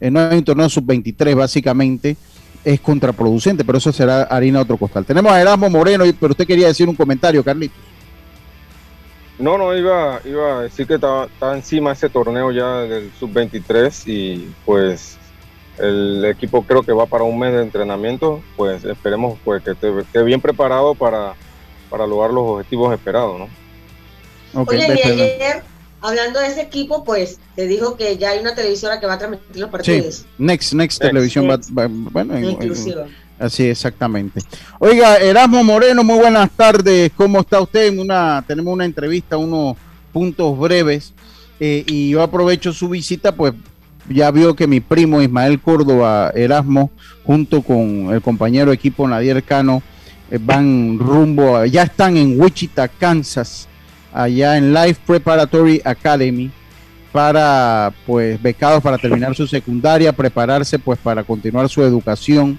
[0.00, 2.16] eh, no hay un torneo sub-23 básicamente,
[2.64, 5.04] es contraproducente, pero eso será harina otro costal.
[5.04, 7.78] Tenemos a Erasmo Moreno, pero usted quería decir un comentario, Carlitos.
[9.38, 14.54] No, no, iba, iba a decir que estaba, encima ese torneo ya del sub-23 y
[14.66, 15.16] pues
[15.78, 20.22] el equipo creo que va para un mes de entrenamiento, pues esperemos pues que esté
[20.22, 21.34] bien preparado para
[21.90, 23.48] para lograr los objetivos esperados, ¿no?
[24.62, 25.62] Oye, y ayer,
[26.00, 29.18] hablando de ese equipo, pues te dijo que ya hay una televisora que va a
[29.18, 30.14] transmitir los partidos.
[30.16, 32.34] Sí, Next, Next, Televisión va, bueno,
[33.38, 34.40] así exactamente.
[34.78, 37.10] Oiga, Erasmo Moreno, muy buenas tardes.
[37.16, 37.96] ¿Cómo está usted?
[37.96, 39.76] Una, tenemos una entrevista, unos
[40.12, 41.12] puntos breves.
[41.58, 43.52] Eh, y yo aprovecho su visita, pues
[44.08, 46.90] ya vio que mi primo Ismael Córdoba Erasmo,
[47.24, 49.82] junto con el compañero equipo Nadier Cano,
[50.30, 53.68] eh, van rumbo, ya están en Wichita, Kansas,
[54.12, 56.50] allá en Life Preparatory Academy
[57.12, 62.58] para pues becados para terminar su secundaria, prepararse pues para continuar su educación.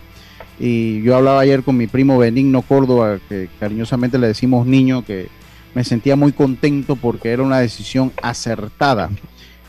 [0.59, 5.27] Y yo hablaba ayer con mi primo Benigno Córdoba, que cariñosamente le decimos niño, que
[5.73, 9.09] me sentía muy contento porque era una decisión acertada.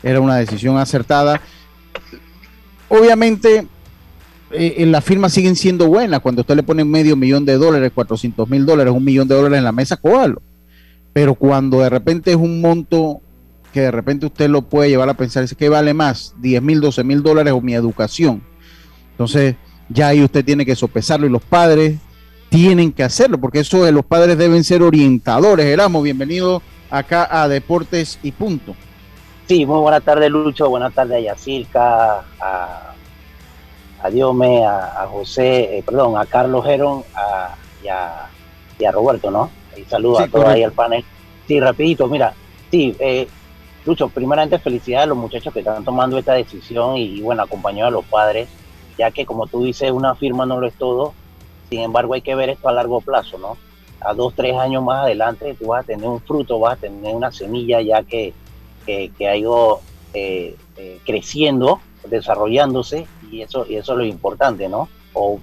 [0.03, 1.41] Era una decisión acertada.
[2.89, 3.65] Obviamente
[4.51, 6.19] eh, las firmas siguen siendo buenas.
[6.19, 9.57] Cuando usted le pone medio millón de dólares, 400 mil dólares, un millón de dólares
[9.57, 10.41] en la mesa, cójalo.
[11.13, 13.21] Pero cuando de repente es un monto
[13.71, 17.03] que de repente usted lo puede llevar a pensar, que vale más, 10 mil, 12
[17.03, 18.43] mil dólares o mi educación.
[19.11, 19.55] Entonces,
[19.89, 21.97] ya ahí usted tiene que sopesarlo y los padres
[22.49, 25.65] tienen que hacerlo, porque eso de los padres deben ser orientadores.
[25.65, 28.75] Eramos, bienvenido acá a Deportes y Punto.
[29.47, 30.69] Sí, muy buena tarde, Lucho.
[30.69, 32.93] Buenas tardes a Yacirca, a
[34.03, 39.49] a Diome, a, José, eh, perdón, a Carlos Gerón a, y, a, Roberto, ¿no?
[39.77, 41.03] Y saludo a todos ahí al panel.
[41.47, 42.33] Sí, rapidito, mira,
[42.71, 43.27] sí, eh,
[43.85, 47.91] Lucho, primeramente felicidades a los muchachos que están tomando esta decisión y, bueno, acompañado a
[47.91, 48.47] los padres,
[48.97, 51.13] ya que como tú dices, una firma no lo es todo,
[51.69, 53.57] sin embargo hay que ver esto a largo plazo, ¿no?
[53.99, 57.13] A dos, tres años más adelante tú vas a tener un fruto, vas a tener
[57.13, 58.33] una semilla ya que,
[58.85, 59.81] que, ha ido
[60.13, 60.55] eh,
[61.05, 64.87] creciendo, desarrollándose y eso, y eso es lo importante, ¿no?
[65.13, 65.39] O,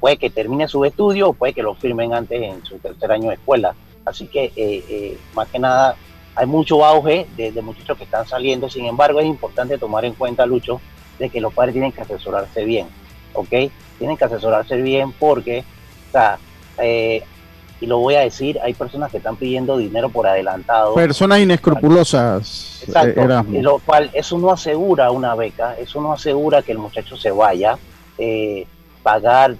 [0.00, 3.28] puede que termine su estudio o puede que lo firmen antes en su tercer año
[3.28, 3.74] de escuela.
[4.04, 5.96] Así que, eh, eh, más que nada,
[6.36, 8.68] hay mucho auge de, muchachos que están saliendo.
[8.68, 10.80] Sin embargo, es importante tomar en cuenta, Lucho,
[11.18, 12.88] de que los padres tienen que asesorarse bien,
[13.32, 13.70] ¿ok?
[13.98, 15.64] Tienen que asesorarse bien porque,
[16.08, 16.38] o sea,
[16.78, 17.22] eh,
[17.80, 20.94] y lo voy a decir, hay personas que están pidiendo dinero por adelantado.
[20.94, 22.82] Personas inescrupulosas.
[22.86, 23.26] Exacto.
[23.50, 27.76] Lo cual, eso no asegura una beca, eso no asegura que el muchacho se vaya.
[28.18, 28.66] Eh,
[29.04, 29.54] pagar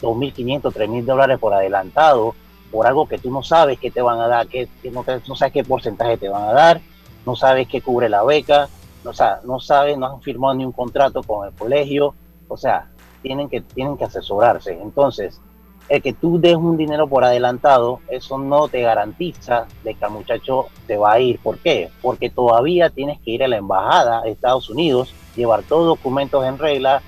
[0.00, 2.36] 2.500, 3.000 dólares por adelantado
[2.70, 5.52] por algo que tú no sabes qué te van a dar, que, no, no, sabes
[5.52, 6.80] qué porcentaje te van a dar,
[7.26, 8.68] no sabes qué cubre la beca,
[9.04, 12.14] o sea, no sabes, no han firmado ni un contrato con el colegio,
[12.48, 12.88] o sea,
[13.22, 14.78] tienen que, tienen que asesorarse.
[14.80, 15.40] Entonces,
[15.88, 20.12] el que tú des un dinero por adelantado, eso no te garantiza de que el
[20.12, 21.40] muchacho te va a ir.
[21.40, 21.90] ¿Por qué?
[22.00, 26.58] Porque todavía tienes que ir a la embajada de Estados Unidos, llevar todos documentos en
[26.58, 27.02] regla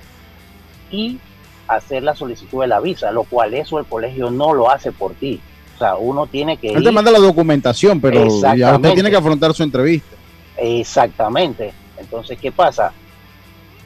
[0.91, 1.19] y
[1.67, 5.13] hacer la solicitud de la visa, lo cual eso el colegio no lo hace por
[5.13, 5.39] ti.
[5.75, 6.69] O sea, uno tiene que...
[6.69, 10.15] Él te manda la documentación, pero ya usted tiene que afrontar su entrevista.
[10.57, 11.73] Exactamente.
[11.97, 12.93] Entonces, ¿qué pasa?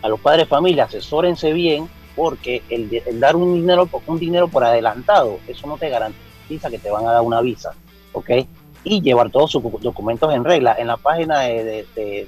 [0.01, 4.63] A los padres de familia, asesórense bien, porque el, dar un dinero, un dinero por
[4.63, 7.73] adelantado, eso no te garantiza que te van a dar una visa,
[8.11, 8.30] ¿ok?
[8.89, 10.75] Y llevar todos sus documentos en regla.
[10.79, 11.85] En la página de,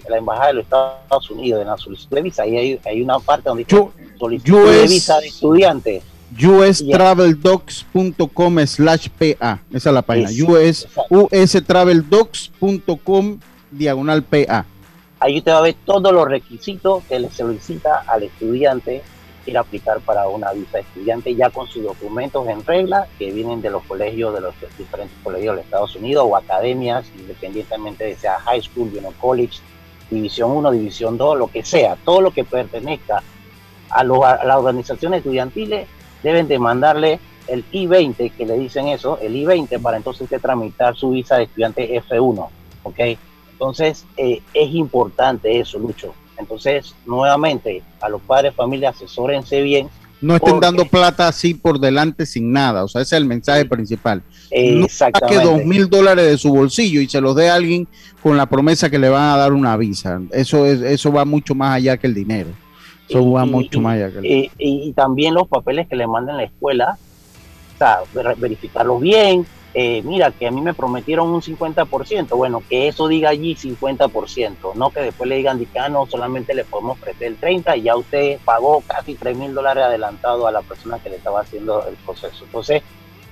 [0.09, 3.47] la Embajada de los Estados Unidos, en la solicitud de visa, ahí hay, una parte
[3.47, 3.87] donde dice
[4.17, 6.01] solicitud de visa de estudiante
[6.37, 9.61] ustraveldocs.com slash PA.
[9.71, 10.29] Esa es la página.
[10.47, 13.39] US, ustraveldocs.com
[13.71, 14.65] diagonal PA.
[15.19, 19.03] Ahí usted va a ver todos los requisitos que le solicita al estudiante
[19.45, 23.31] ir a aplicar para una visa de estudiante ya con sus documentos en regla que
[23.31, 28.05] vienen de los colegios, de los diferentes colegios de los Estados Unidos o academias, independientemente
[28.05, 29.59] de sea high school, you college,
[30.09, 33.23] división 1, división 2, lo que sea, todo lo que pertenezca
[33.89, 35.87] a, a las organizaciones estudiantiles
[36.23, 41.11] deben de mandarle el I-20, que le dicen eso, el I-20, para entonces tramitar su
[41.11, 42.47] visa de estudiante F1,
[42.83, 42.99] ¿ok?
[43.51, 46.13] Entonces, eh, es importante eso, Lucho.
[46.39, 49.89] Entonces, nuevamente, a los padres, familia, asesórense bien.
[50.21, 53.63] No estén dando plata así por delante sin nada, o sea, ese es el mensaje
[53.65, 54.21] principal.
[54.51, 54.81] Exactamente.
[54.81, 57.87] No saque dos mil dólares de su bolsillo y se los dé a alguien
[58.21, 60.19] con la promesa que le van a dar una visa.
[60.31, 62.49] Eso, es, eso va mucho más allá que el dinero
[63.17, 66.97] mucho más y, también los papeles que le mandan la escuela,
[67.79, 68.01] sea,
[68.37, 69.45] verificarlos bien.
[69.73, 74.73] Eh, mira, que a mí me prometieron un 50%, bueno, que eso diga allí 50%,
[74.73, 77.95] no que después le digan, ah, no, solamente le podemos prestar el 30% y ya
[77.95, 81.95] usted pagó casi 3 mil dólares adelantado a la persona que le estaba haciendo el
[81.97, 82.45] proceso.
[82.45, 82.81] Entonces,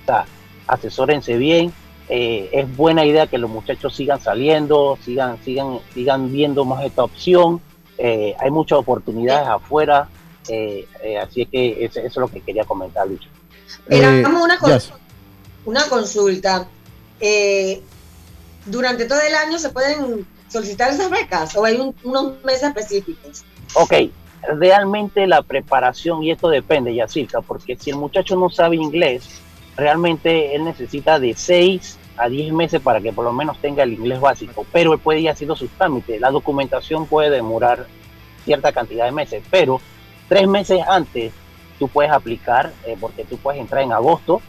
[0.02, 0.26] o sea,
[0.68, 1.72] asesórense bien,
[2.08, 7.02] eh, es buena idea que los muchachos sigan saliendo, sigan, sigan, sigan viendo más esta
[7.02, 7.60] opción.
[7.98, 10.08] Eh, hay muchas oportunidades afuera,
[10.44, 13.28] así es que eso, es lo que quería comentar, Lucho.
[13.88, 14.58] Mira, una,
[15.64, 16.68] una consulta.
[18.66, 23.44] ¿Durante todo el año se pueden solicitar esas becas o hay unos meses específicos?
[23.74, 23.92] Ok,
[24.58, 29.24] realmente la preparación, y esto depende, Yacirca, porque si el muchacho no sabe inglés,
[29.76, 33.92] realmente él necesita de seis a 10 meses para que por lo menos tenga el
[33.92, 36.20] inglés básico, pero él puede ir haciendo sus trámites.
[36.20, 37.86] La documentación puede demorar
[38.44, 39.80] cierta cantidad de meses, pero
[40.28, 41.32] tres meses antes
[41.78, 44.40] tú puedes aplicar, eh, porque tú puedes entrar en agosto,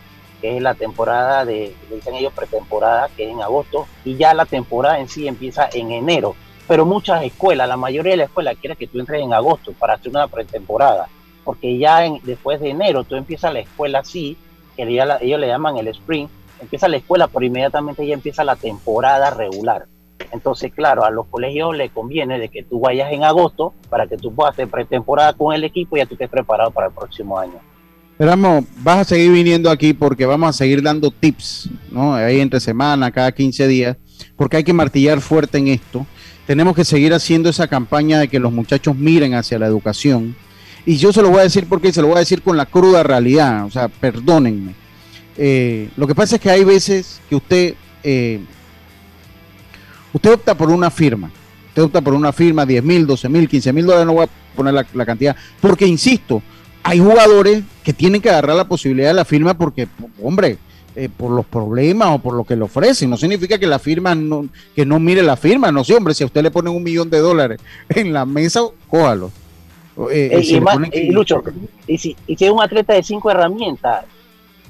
[0.41, 4.45] que es la temporada de, dicen ellos pretemporada, que es en agosto, y ya la
[4.45, 6.35] temporada en sí empieza en enero.
[6.67, 9.95] Pero muchas escuelas, la mayoría de las escuelas quiere que tú entres en agosto para
[9.95, 11.07] hacer una pretemporada,
[11.43, 14.37] porque ya en, después de enero tú empiezas la escuela así,
[14.75, 16.27] que ellos le llaman el spring,
[16.61, 19.87] empieza la escuela, pero inmediatamente ya empieza la temporada regular.
[20.31, 24.17] Entonces, claro, a los colegios les conviene de que tú vayas en agosto para que
[24.17, 27.37] tú puedas hacer pretemporada con el equipo y ya tú estés preparado para el próximo
[27.37, 27.59] año.
[28.11, 32.13] Esperamos, vas a seguir viniendo aquí porque vamos a seguir dando tips, ¿no?
[32.13, 33.97] Ahí entre semana, cada 15 días,
[34.35, 36.05] porque hay que martillar fuerte en esto.
[36.45, 40.35] Tenemos que seguir haciendo esa campaña de que los muchachos miren hacia la educación.
[40.85, 42.65] Y yo se lo voy a decir porque se lo voy a decir con la
[42.65, 44.73] cruda realidad, o sea, perdónenme
[45.41, 48.41] eh, lo que pasa es que hay veces que usted, eh,
[50.13, 51.31] usted opta por una firma.
[51.69, 54.55] Usted opta por una firma, 10 mil, 12 mil, 15 mil dólares, no voy a
[54.55, 56.41] poner la, cantidad, porque insisto,
[56.83, 59.87] hay jugadores que tienen que agarrar la posibilidad de la firma porque,
[60.21, 60.57] hombre,
[60.95, 63.09] eh, por los problemas o por lo que le ofrecen.
[63.09, 66.23] No significa que la firma no, que no mire la firma, no sé, hombre, si
[66.23, 69.31] a usted le ponen un millón de dólares en la mesa, cójalo.
[70.13, 71.43] y, Lucho,
[71.87, 74.05] y si, y si es un atleta de cinco herramientas,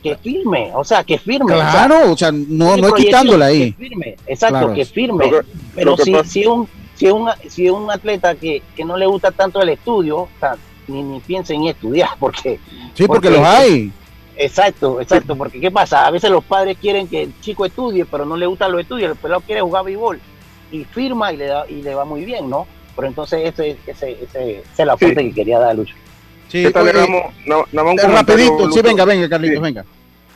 [0.01, 1.53] que firme, o sea, que firme.
[1.53, 3.73] Claro, o sea, no, no quitándola ahí.
[3.73, 5.31] Que firme, exacto, que firme.
[5.75, 9.61] Pero si, si, un, si, un, si un atleta que, que no le gusta tanto
[9.61, 10.55] el estudio, o sea,
[10.87, 12.59] ni, ni piensa en estudiar, porque...
[12.93, 13.91] Sí, porque, los hay.
[14.35, 16.07] Exacto, exacto, porque ¿qué pasa?
[16.07, 19.11] A veces los padres quieren que el chico estudie, pero no le gusta los estudios,
[19.11, 20.19] el pelado quiere jugar béisbol
[20.71, 22.65] y firma y le, da, y le va muy bien, ¿no?
[22.95, 25.95] Pero entonces ese, ese, ese, ese es la fuente que quería dar Lucho.
[26.49, 27.31] Sí, rapidito,
[28.71, 29.85] sí, venga, venga, Carlitos, venga.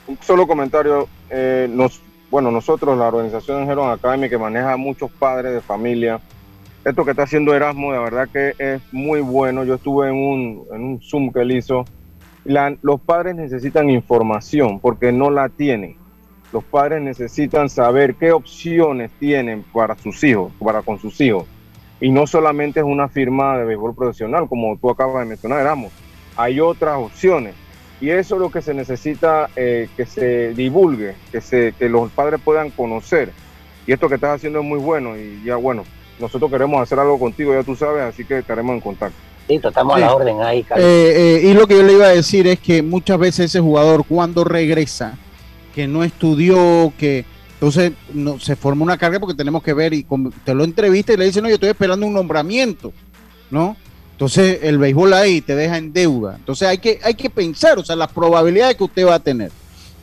[0.06, 1.08] Un solo comentario.
[1.28, 2.00] Eh, nos,
[2.30, 6.20] bueno, nosotros, la organización Heron Academy, que maneja a muchos padres de familia,
[6.84, 9.64] esto que está haciendo Erasmo, de verdad que es muy bueno.
[9.64, 11.84] Yo estuve en un, en un Zoom que él hizo.
[12.44, 15.96] los padres necesitan información porque no la tienen.
[16.52, 21.44] Los padres necesitan saber qué opciones tienen para sus hijos, para con sus hijos.
[22.00, 25.90] Y no solamente es una firma de béisbol profesional, como tú acabas de mencionar, Erasmo
[26.36, 27.54] hay otras opciones.
[28.00, 32.10] Y eso es lo que se necesita eh, que se divulgue, que, se, que los
[32.10, 33.30] padres puedan conocer.
[33.86, 35.16] Y esto que estás haciendo es muy bueno.
[35.16, 35.84] Y ya, bueno,
[36.18, 39.16] nosotros queremos hacer algo contigo, ya tú sabes, así que estaremos en contacto.
[39.48, 42.10] Sí, estamos a la orden ahí, eh, eh, y lo que yo le iba a
[42.10, 45.18] decir es que muchas veces ese jugador cuando regresa,
[45.74, 50.06] que no estudió, que Entonces no, se forma una carga porque tenemos que ver y
[50.44, 52.92] te lo entrevista y le dice, no, yo estoy esperando un nombramiento,
[53.50, 53.76] ¿no?
[54.14, 56.36] Entonces el béisbol ahí te deja en deuda.
[56.36, 59.50] Entonces hay que, hay que pensar, o sea, las probabilidades que usted va a tener.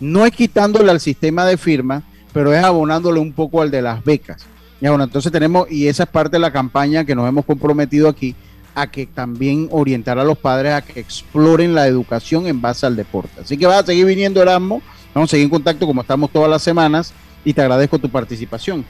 [0.02, 2.04] No es quitándole al sistema de firma,
[2.34, 4.46] pero es abonándole un poco al de las becas.
[4.82, 8.10] Ya bueno, entonces tenemos, y esa es parte de la campaña que nos hemos comprometido
[8.10, 8.36] aquí,
[8.76, 12.98] a que también orientar a los padres a que exploren la educación en base al
[12.98, 13.42] deporte.
[13.42, 14.82] Así que vas a seguir viniendo Erasmo,
[15.14, 17.14] vamos a seguir en contacto como estamos todas las semanas
[17.46, 18.86] y te agradezco tu participación.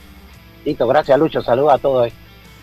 [0.66, 2.12] Listo, gracias Lucho, saludos a todos.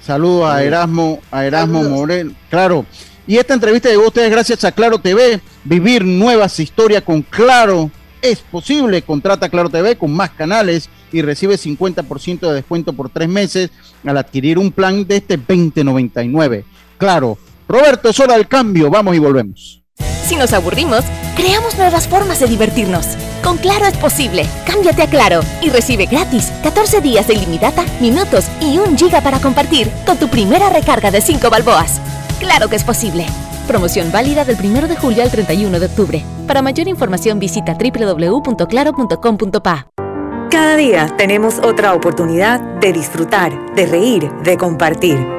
[0.08, 2.34] Saludos a Erasmo, a Erasmo Morel.
[2.48, 2.86] Claro.
[3.26, 5.38] Y esta entrevista llegó a ustedes gracias a Claro TV.
[5.64, 7.90] Vivir nuevas historias con Claro
[8.22, 9.02] es posible.
[9.02, 13.68] Contrata Claro TV con más canales y recibe 50% de descuento por tres meses
[14.02, 16.64] al adquirir un plan de este 2099.
[16.96, 17.36] Claro.
[17.68, 18.88] Roberto, es hora del cambio.
[18.88, 19.82] Vamos y volvemos.
[20.28, 21.04] Si nos aburrimos,
[21.36, 23.16] creamos nuevas formas de divertirnos.
[23.42, 24.44] Con Claro es posible.
[24.66, 29.40] Cámbiate a Claro y recibe gratis 14 días de ilimitada, minutos y un giga para
[29.40, 31.98] compartir con tu primera recarga de 5 balboas.
[32.40, 33.24] Claro que es posible.
[33.66, 36.22] Promoción válida del 1 de julio al 31 de octubre.
[36.46, 39.86] Para mayor información visita www.claro.com.pa.
[40.50, 45.38] Cada día tenemos otra oportunidad de disfrutar, de reír, de compartir.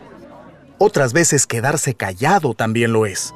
[0.81, 3.35] otras veces quedarse callado también lo es.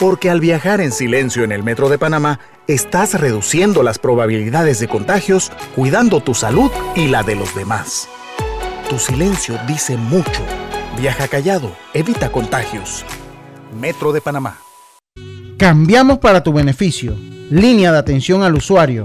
[0.00, 4.88] Porque al viajar en silencio en el metro de Panamá, estás reduciendo las probabilidades de
[4.88, 8.08] contagios, cuidando tu salud y la de los demás.
[8.90, 10.42] Tu silencio dice mucho.
[10.98, 13.04] Viaja callado, evita contagios.
[13.80, 14.58] Metro de Panamá.
[15.58, 17.14] Cambiamos para tu beneficio.
[17.50, 19.04] Línea de atención al usuario.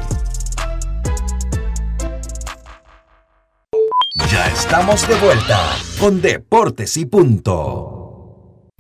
[4.30, 5.58] Ya estamos de vuelta
[5.98, 7.98] con Deportes y Punto.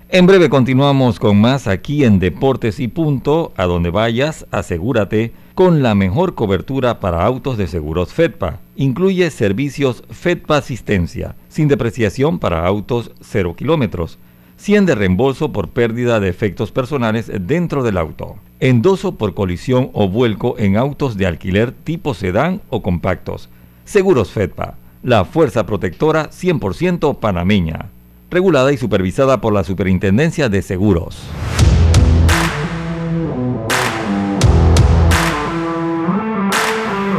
[0.08, 3.52] En breve continuamos con más aquí en Deportes y Punto.
[3.56, 8.60] A donde vayas, asegúrate con la mejor cobertura para autos de seguros FEDPA.
[8.76, 14.18] Incluye servicios FEDPA Asistencia, sin depreciación para autos 0 kilómetros
[14.62, 18.36] 100 de reembolso por pérdida de efectos personales dentro del auto.
[18.60, 23.48] Endoso por colisión o vuelco en autos de alquiler tipo sedán o compactos.
[23.84, 27.86] Seguros FEDPA, la fuerza protectora 100% panameña.
[28.30, 31.18] Regulada y supervisada por la Superintendencia de Seguros.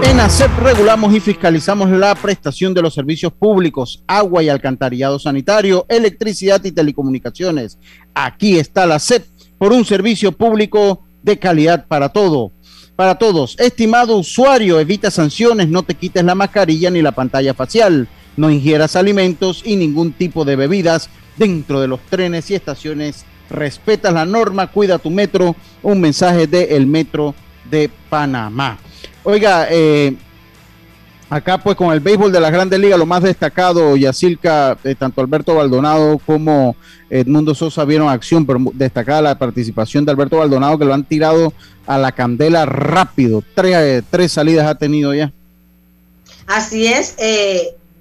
[0.06, 5.86] En ACEP regulamos y fiscalizamos la prestación de los servicios públicos, agua y alcantarillado sanitario,
[5.88, 7.80] electricidad y telecomunicaciones.
[8.14, 9.26] Aquí está la ACEP
[9.58, 12.52] por un servicio público de calidad para todo.
[12.98, 18.10] Para todos, estimado usuario, evita sanciones, no te quites la mascarilla ni la pantalla facial,
[18.36, 23.26] no ingieras alimentos y ningún tipo de bebidas dentro de los trenes y estaciones.
[23.50, 25.56] Respeta la norma, cuida tu metro.
[25.82, 27.34] Un mensaje de el Metro
[27.70, 28.78] de Panamá.
[29.26, 30.16] Oiga, eh,
[31.30, 35.22] acá pues con el béisbol de las grandes ligas, lo más destacado, Yacilca, eh, tanto
[35.22, 36.76] Alberto Baldonado como
[37.10, 41.54] Edmundo Sosa vieron acción, pero destacada la participación de Alberto Baldonado, que lo han tirado
[41.88, 43.42] a la candela rápido.
[43.56, 45.32] Tres, eh, tres salidas ha tenido ya.
[46.46, 47.16] Así es,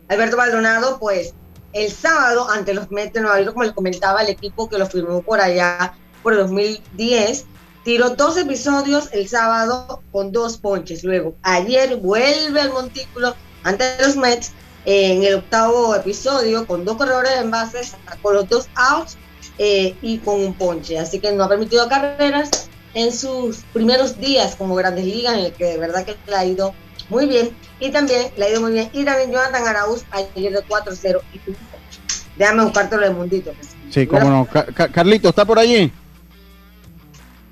[0.08, 1.34] Alberto Baldonado, pues
[1.72, 3.18] el sábado ante los Mets
[3.52, 7.46] como les comentaba, el equipo que lo firmó por allá por 2010,
[7.84, 11.02] Tiró dos episodios el sábado con dos ponches.
[11.02, 14.52] Luego, ayer vuelve al montículo ante los Mets
[14.84, 19.16] en el octavo episodio con dos corredores en bases, con los dos outs
[19.58, 20.98] eh, y con un ponche.
[20.98, 25.52] Así que no ha permitido carreras en sus primeros días como Grandes Ligas, en el
[25.52, 26.74] que de verdad que le ha ido
[27.08, 27.50] muy bien.
[27.80, 28.90] Y también le ha ido muy bien.
[28.92, 32.00] Y también Jonathan Arauz ayer de 4-0 y un ponche.
[32.36, 33.52] Déjame buscártelo del mundito.
[33.90, 34.48] Sí, cómo no.
[34.92, 35.92] Carlito, ¿está por allí?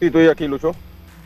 [0.01, 0.75] Sí, estoy aquí, Lucho.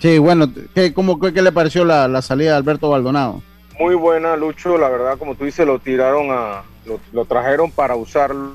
[0.00, 3.42] Sí, bueno, ¿qué, cómo, qué, le pareció la, salida de Alberto Baldonado?
[3.78, 4.76] Muy buena, Lucho.
[4.76, 6.62] La verdad, como tú dices, lo tiraron a.
[7.12, 8.52] Lo, trajeron para usarlo.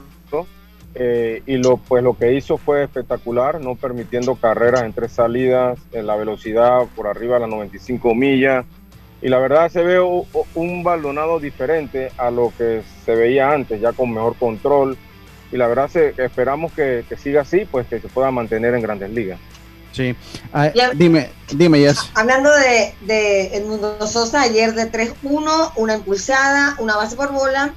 [0.95, 5.77] Eh, y lo, pues, lo que hizo fue espectacular, no permitiendo carreras en tres salidas,
[5.91, 8.65] en la velocidad por arriba de las 95 millas.
[9.21, 13.91] Y la verdad se ve un, Baldonado diferente a lo que se veía antes, ya
[13.91, 14.97] con mejor control.
[15.51, 19.09] Y la verdad se, esperamos que, siga así, pues que se pueda mantener en grandes
[19.09, 19.39] ligas.
[19.91, 20.15] Sí.
[20.53, 21.99] Ah, dime, dime, Yes.
[22.13, 27.73] Hablando de, de Edmundo Sosa, ayer de 3-1, una impulsada, una base por bola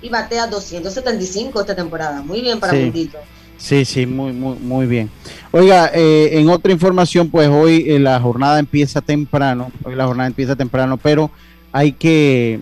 [0.00, 2.22] y batea 275 esta temporada.
[2.22, 3.10] Muy bien para sí.
[3.56, 5.08] Sí, sí, muy, muy, muy bien.
[5.52, 10.26] Oiga, eh, en otra información, pues hoy eh, la jornada empieza temprano, hoy la jornada
[10.26, 11.30] empieza temprano, pero
[11.70, 12.58] hay que,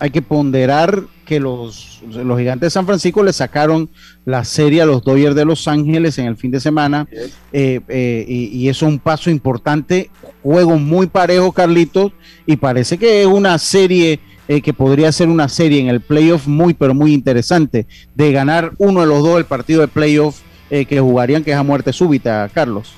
[0.00, 3.88] hay que ponderar que los, los gigantes de San Francisco le sacaron
[4.24, 7.06] la serie a los Dodgers de Los Ángeles en el fin de semana
[7.52, 10.10] eh, eh, y, eso es un paso importante,
[10.42, 12.10] juego muy parejo Carlitos
[12.46, 14.18] y parece que es una serie
[14.48, 18.72] eh, que podría ser una serie en el playoff muy pero muy interesante de ganar
[18.78, 22.50] uno de los dos el partido de playoff que jugarían que es a muerte súbita
[22.52, 22.92] Carlos.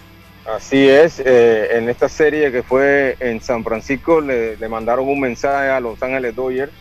[0.46, 5.68] Así es, en esta serie que fue en San Francisco le, le mandaron un mensaje
[5.68, 6.72] a Los Ángeles Dodgers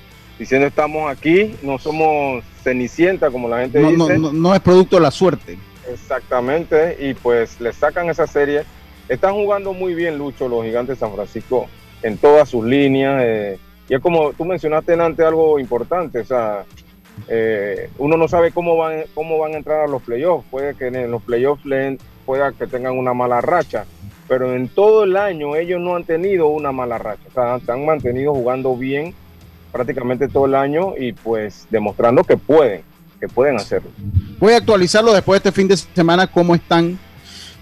[0.42, 4.18] diciendo estamos aquí, no somos cenicienta como la gente dice.
[4.18, 5.56] No, no, es producto de la suerte.
[5.88, 8.64] Exactamente, y pues le sacan esa serie.
[9.08, 11.68] Están jugando muy bien, Lucho, los gigantes de San Francisco
[12.02, 13.22] en todas sus líneas.
[13.24, 16.66] Eh, y es como tú mencionaste antes algo importante, o sea,
[17.28, 20.48] eh, uno no sabe cómo van, cómo van a entrar a los playoffs.
[20.50, 21.62] Puede que en los playoffs
[22.26, 23.86] pueda que tengan una mala racha,
[24.28, 27.22] pero en todo el año ellos no han tenido una mala racha.
[27.30, 29.14] O sea, se han mantenido jugando bien
[29.72, 32.82] prácticamente todo el año y pues demostrando que pueden,
[33.20, 33.90] que pueden hacerlo.
[34.40, 37.00] Voy a actualizarlo después de este fin de semana, cómo están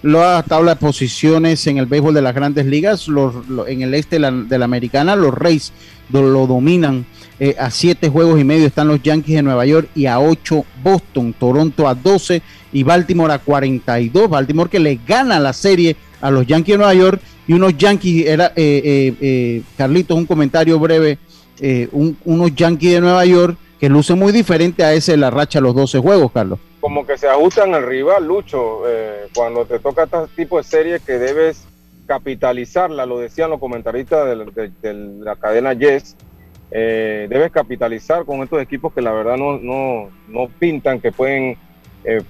[0.01, 3.07] las tablas de posiciones en el béisbol de las grandes ligas.
[3.07, 3.35] Los,
[3.67, 5.73] en el este de la, americana, los Rays
[6.11, 7.05] lo, dominan.
[7.41, 10.65] Eh, a siete juegos y medio están los Yankees de Nueva York y a ocho
[10.83, 12.41] Boston, Toronto a 12
[12.73, 14.29] y Baltimore a 42.
[14.29, 18.27] Baltimore que le gana la serie a los Yankees de Nueva York y unos Yankees,
[18.27, 21.17] era, eh, eh, eh Carlitos, un comentario breve
[21.61, 25.61] eh, unos Yankees de Nueva York que lucen muy diferente a ese de la racha
[25.61, 26.59] los 12 juegos, Carlos.
[26.79, 30.99] Como que se ajustan al rival, Lucho, eh, cuando te toca este tipo de serie
[30.99, 31.65] que debes
[32.07, 34.25] capitalizarla, lo decían los comentaristas
[34.81, 36.15] de, la cadena Yes,
[36.71, 41.57] eh, debes capitalizar con estos equipos que la verdad no, no, no pintan que pueden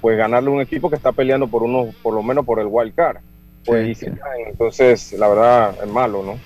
[0.01, 2.93] pues ganarle un equipo que está peleando por uno, por lo menos por el wild
[2.95, 3.17] card.
[3.65, 4.03] Pues,
[4.47, 6.39] entonces, la verdad es malo, ¿no?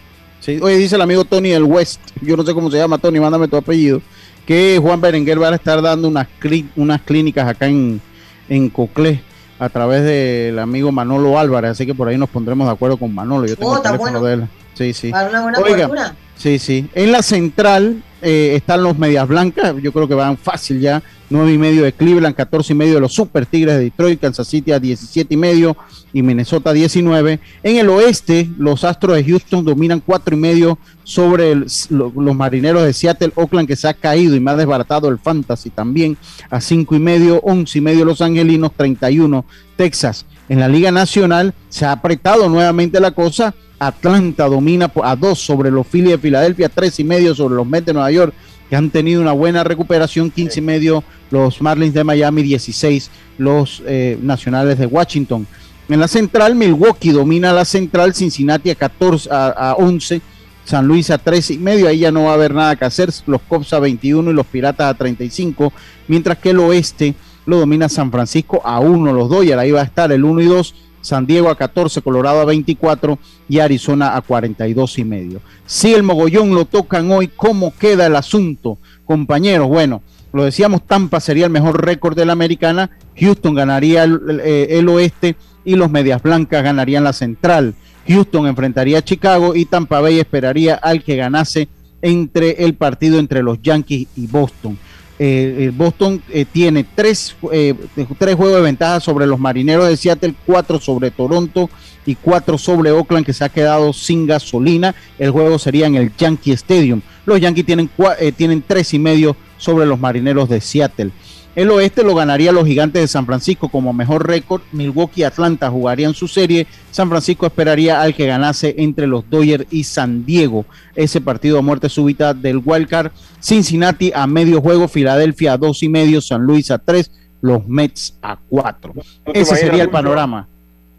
[0.44, 3.18] Sí, oye, dice el amigo Tony del West, yo no sé cómo se llama Tony,
[3.18, 4.02] mándame tu apellido,
[4.46, 6.28] que Juan Berenguer va a estar dando unas,
[6.76, 8.02] unas clínicas acá en,
[8.50, 9.22] en Coclé
[9.58, 13.16] a través del amigo Manolo Álvarez, así que por ahí nos pondremos de acuerdo con
[13.16, 13.48] Manolo.
[13.48, 14.48] Yo tengo oh, el teléfono de él.
[14.74, 15.12] Sí, sí.
[15.12, 16.90] Para una buena Oiga, Sí, sí.
[16.94, 21.04] En la central eh, están los medias blancas, yo creo que van fácil ya.
[21.30, 24.48] 9 y medio de Cleveland, 14 y medio de los Super Tigres de Detroit, Kansas
[24.48, 25.76] City a 17 y medio
[26.14, 27.40] y Minnesota 19.
[27.64, 32.94] En el oeste, los Astros de Houston dominan 4 y medio sobre los marineros de
[32.94, 36.18] Seattle, Oakland, que se ha caído y ha desbaratado el Fantasy también
[36.52, 39.44] a 5 y medio, 11 y medio los Angelinos, 31
[39.76, 40.26] Texas.
[40.50, 45.72] En la Liga Nacional se ha apretado nuevamente la cosa Atlanta domina a dos sobre
[45.72, 48.34] los Phillies de Filadelfia, tres y medio sobre los Mets de Nueva York,
[48.70, 53.82] que han tenido una buena recuperación, 15 y medio los Marlins de Miami, 16 los
[53.86, 55.48] eh, Nacionales de Washington.
[55.90, 60.22] En la central, Milwaukee domina la central, Cincinnati a 14 a, 11,
[60.64, 63.10] San Luis a 13 y medio, ahí ya no va a haber nada que hacer,
[63.28, 65.74] los Cubs a 21 y los Piratas a 35,
[66.08, 67.16] mientras que el oeste
[67.46, 70.46] lo domina San Francisco a 1, los Dodgers, ahí va a estar el 1 y
[70.46, 75.42] 2, San Diego a 14, Colorado a 24 y Arizona a 42 y medio.
[75.66, 79.68] Si el mogollón lo tocan hoy, ¿cómo queda el asunto, compañeros?
[79.68, 80.02] Bueno,
[80.32, 85.36] lo decíamos, Tampa sería el mejor récord de la americana, Houston ganaría el, el oeste
[85.64, 87.76] y los Medias Blancas ganarían la central.
[88.08, 91.68] Houston enfrentaría a Chicago y Tampa Bay esperaría al que ganase
[92.02, 94.78] entre el partido entre los Yankees y Boston.
[95.20, 97.76] Eh, Boston eh, tiene tres, eh,
[98.18, 101.70] tres juegos de ventaja sobre los marineros de Seattle, cuatro sobre Toronto
[102.06, 104.96] y cuatro sobre Oakland, que se ha quedado sin gasolina.
[105.20, 107.02] El juego sería en el Yankee Stadium.
[107.26, 107.90] Los Yankees tienen,
[108.36, 111.12] tienen tres y medio sobre los marineros de Seattle.
[111.56, 114.62] El oeste lo ganaría los gigantes de San Francisco como mejor récord.
[114.72, 116.66] Milwaukee y Atlanta jugarían su serie.
[116.90, 120.66] San Francisco esperaría al que ganase entre los Dodgers y San Diego.
[120.96, 123.12] Ese partido a muerte súbita del Wildcard.
[123.40, 124.88] Cincinnati a medio juego.
[124.88, 126.22] Filadelfia a dos y medio.
[126.22, 127.12] San Luis a tres.
[127.42, 128.94] Los Mets a cuatro.
[129.32, 130.48] Ese sería el panorama.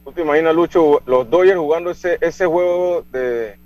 [0.05, 3.57] ¿Tú te imaginas, Lucho, los Dodgers jugando ese, ese juego de,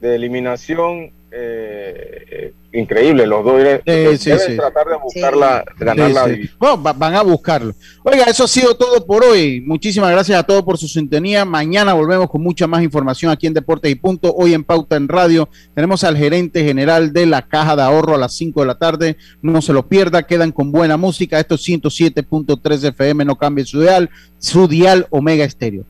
[0.00, 3.26] de eliminación eh, increíble.
[3.26, 6.82] Los dos deben tratar de buscarla, ganar la división.
[6.82, 7.74] van a buscarlo.
[8.04, 9.60] Oiga, eso ha sido todo por hoy.
[9.60, 11.44] Muchísimas gracias a todos por su sintonía.
[11.44, 14.34] Mañana volvemos con mucha más información aquí en Deportes y Punto.
[14.34, 18.18] Hoy en Pauta en Radio tenemos al gerente general de la Caja de Ahorro a
[18.18, 19.16] las 5 de la tarde.
[19.42, 21.38] No se lo pierda, quedan con buena música.
[21.38, 25.84] Esto es 107.3 FM, no cambie su dial, su dial Omega Estéreo.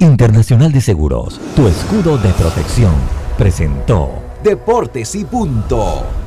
[0.00, 2.94] Internacional de Seguros, tu escudo de protección,
[3.38, 6.23] presentó Deportes y Punto.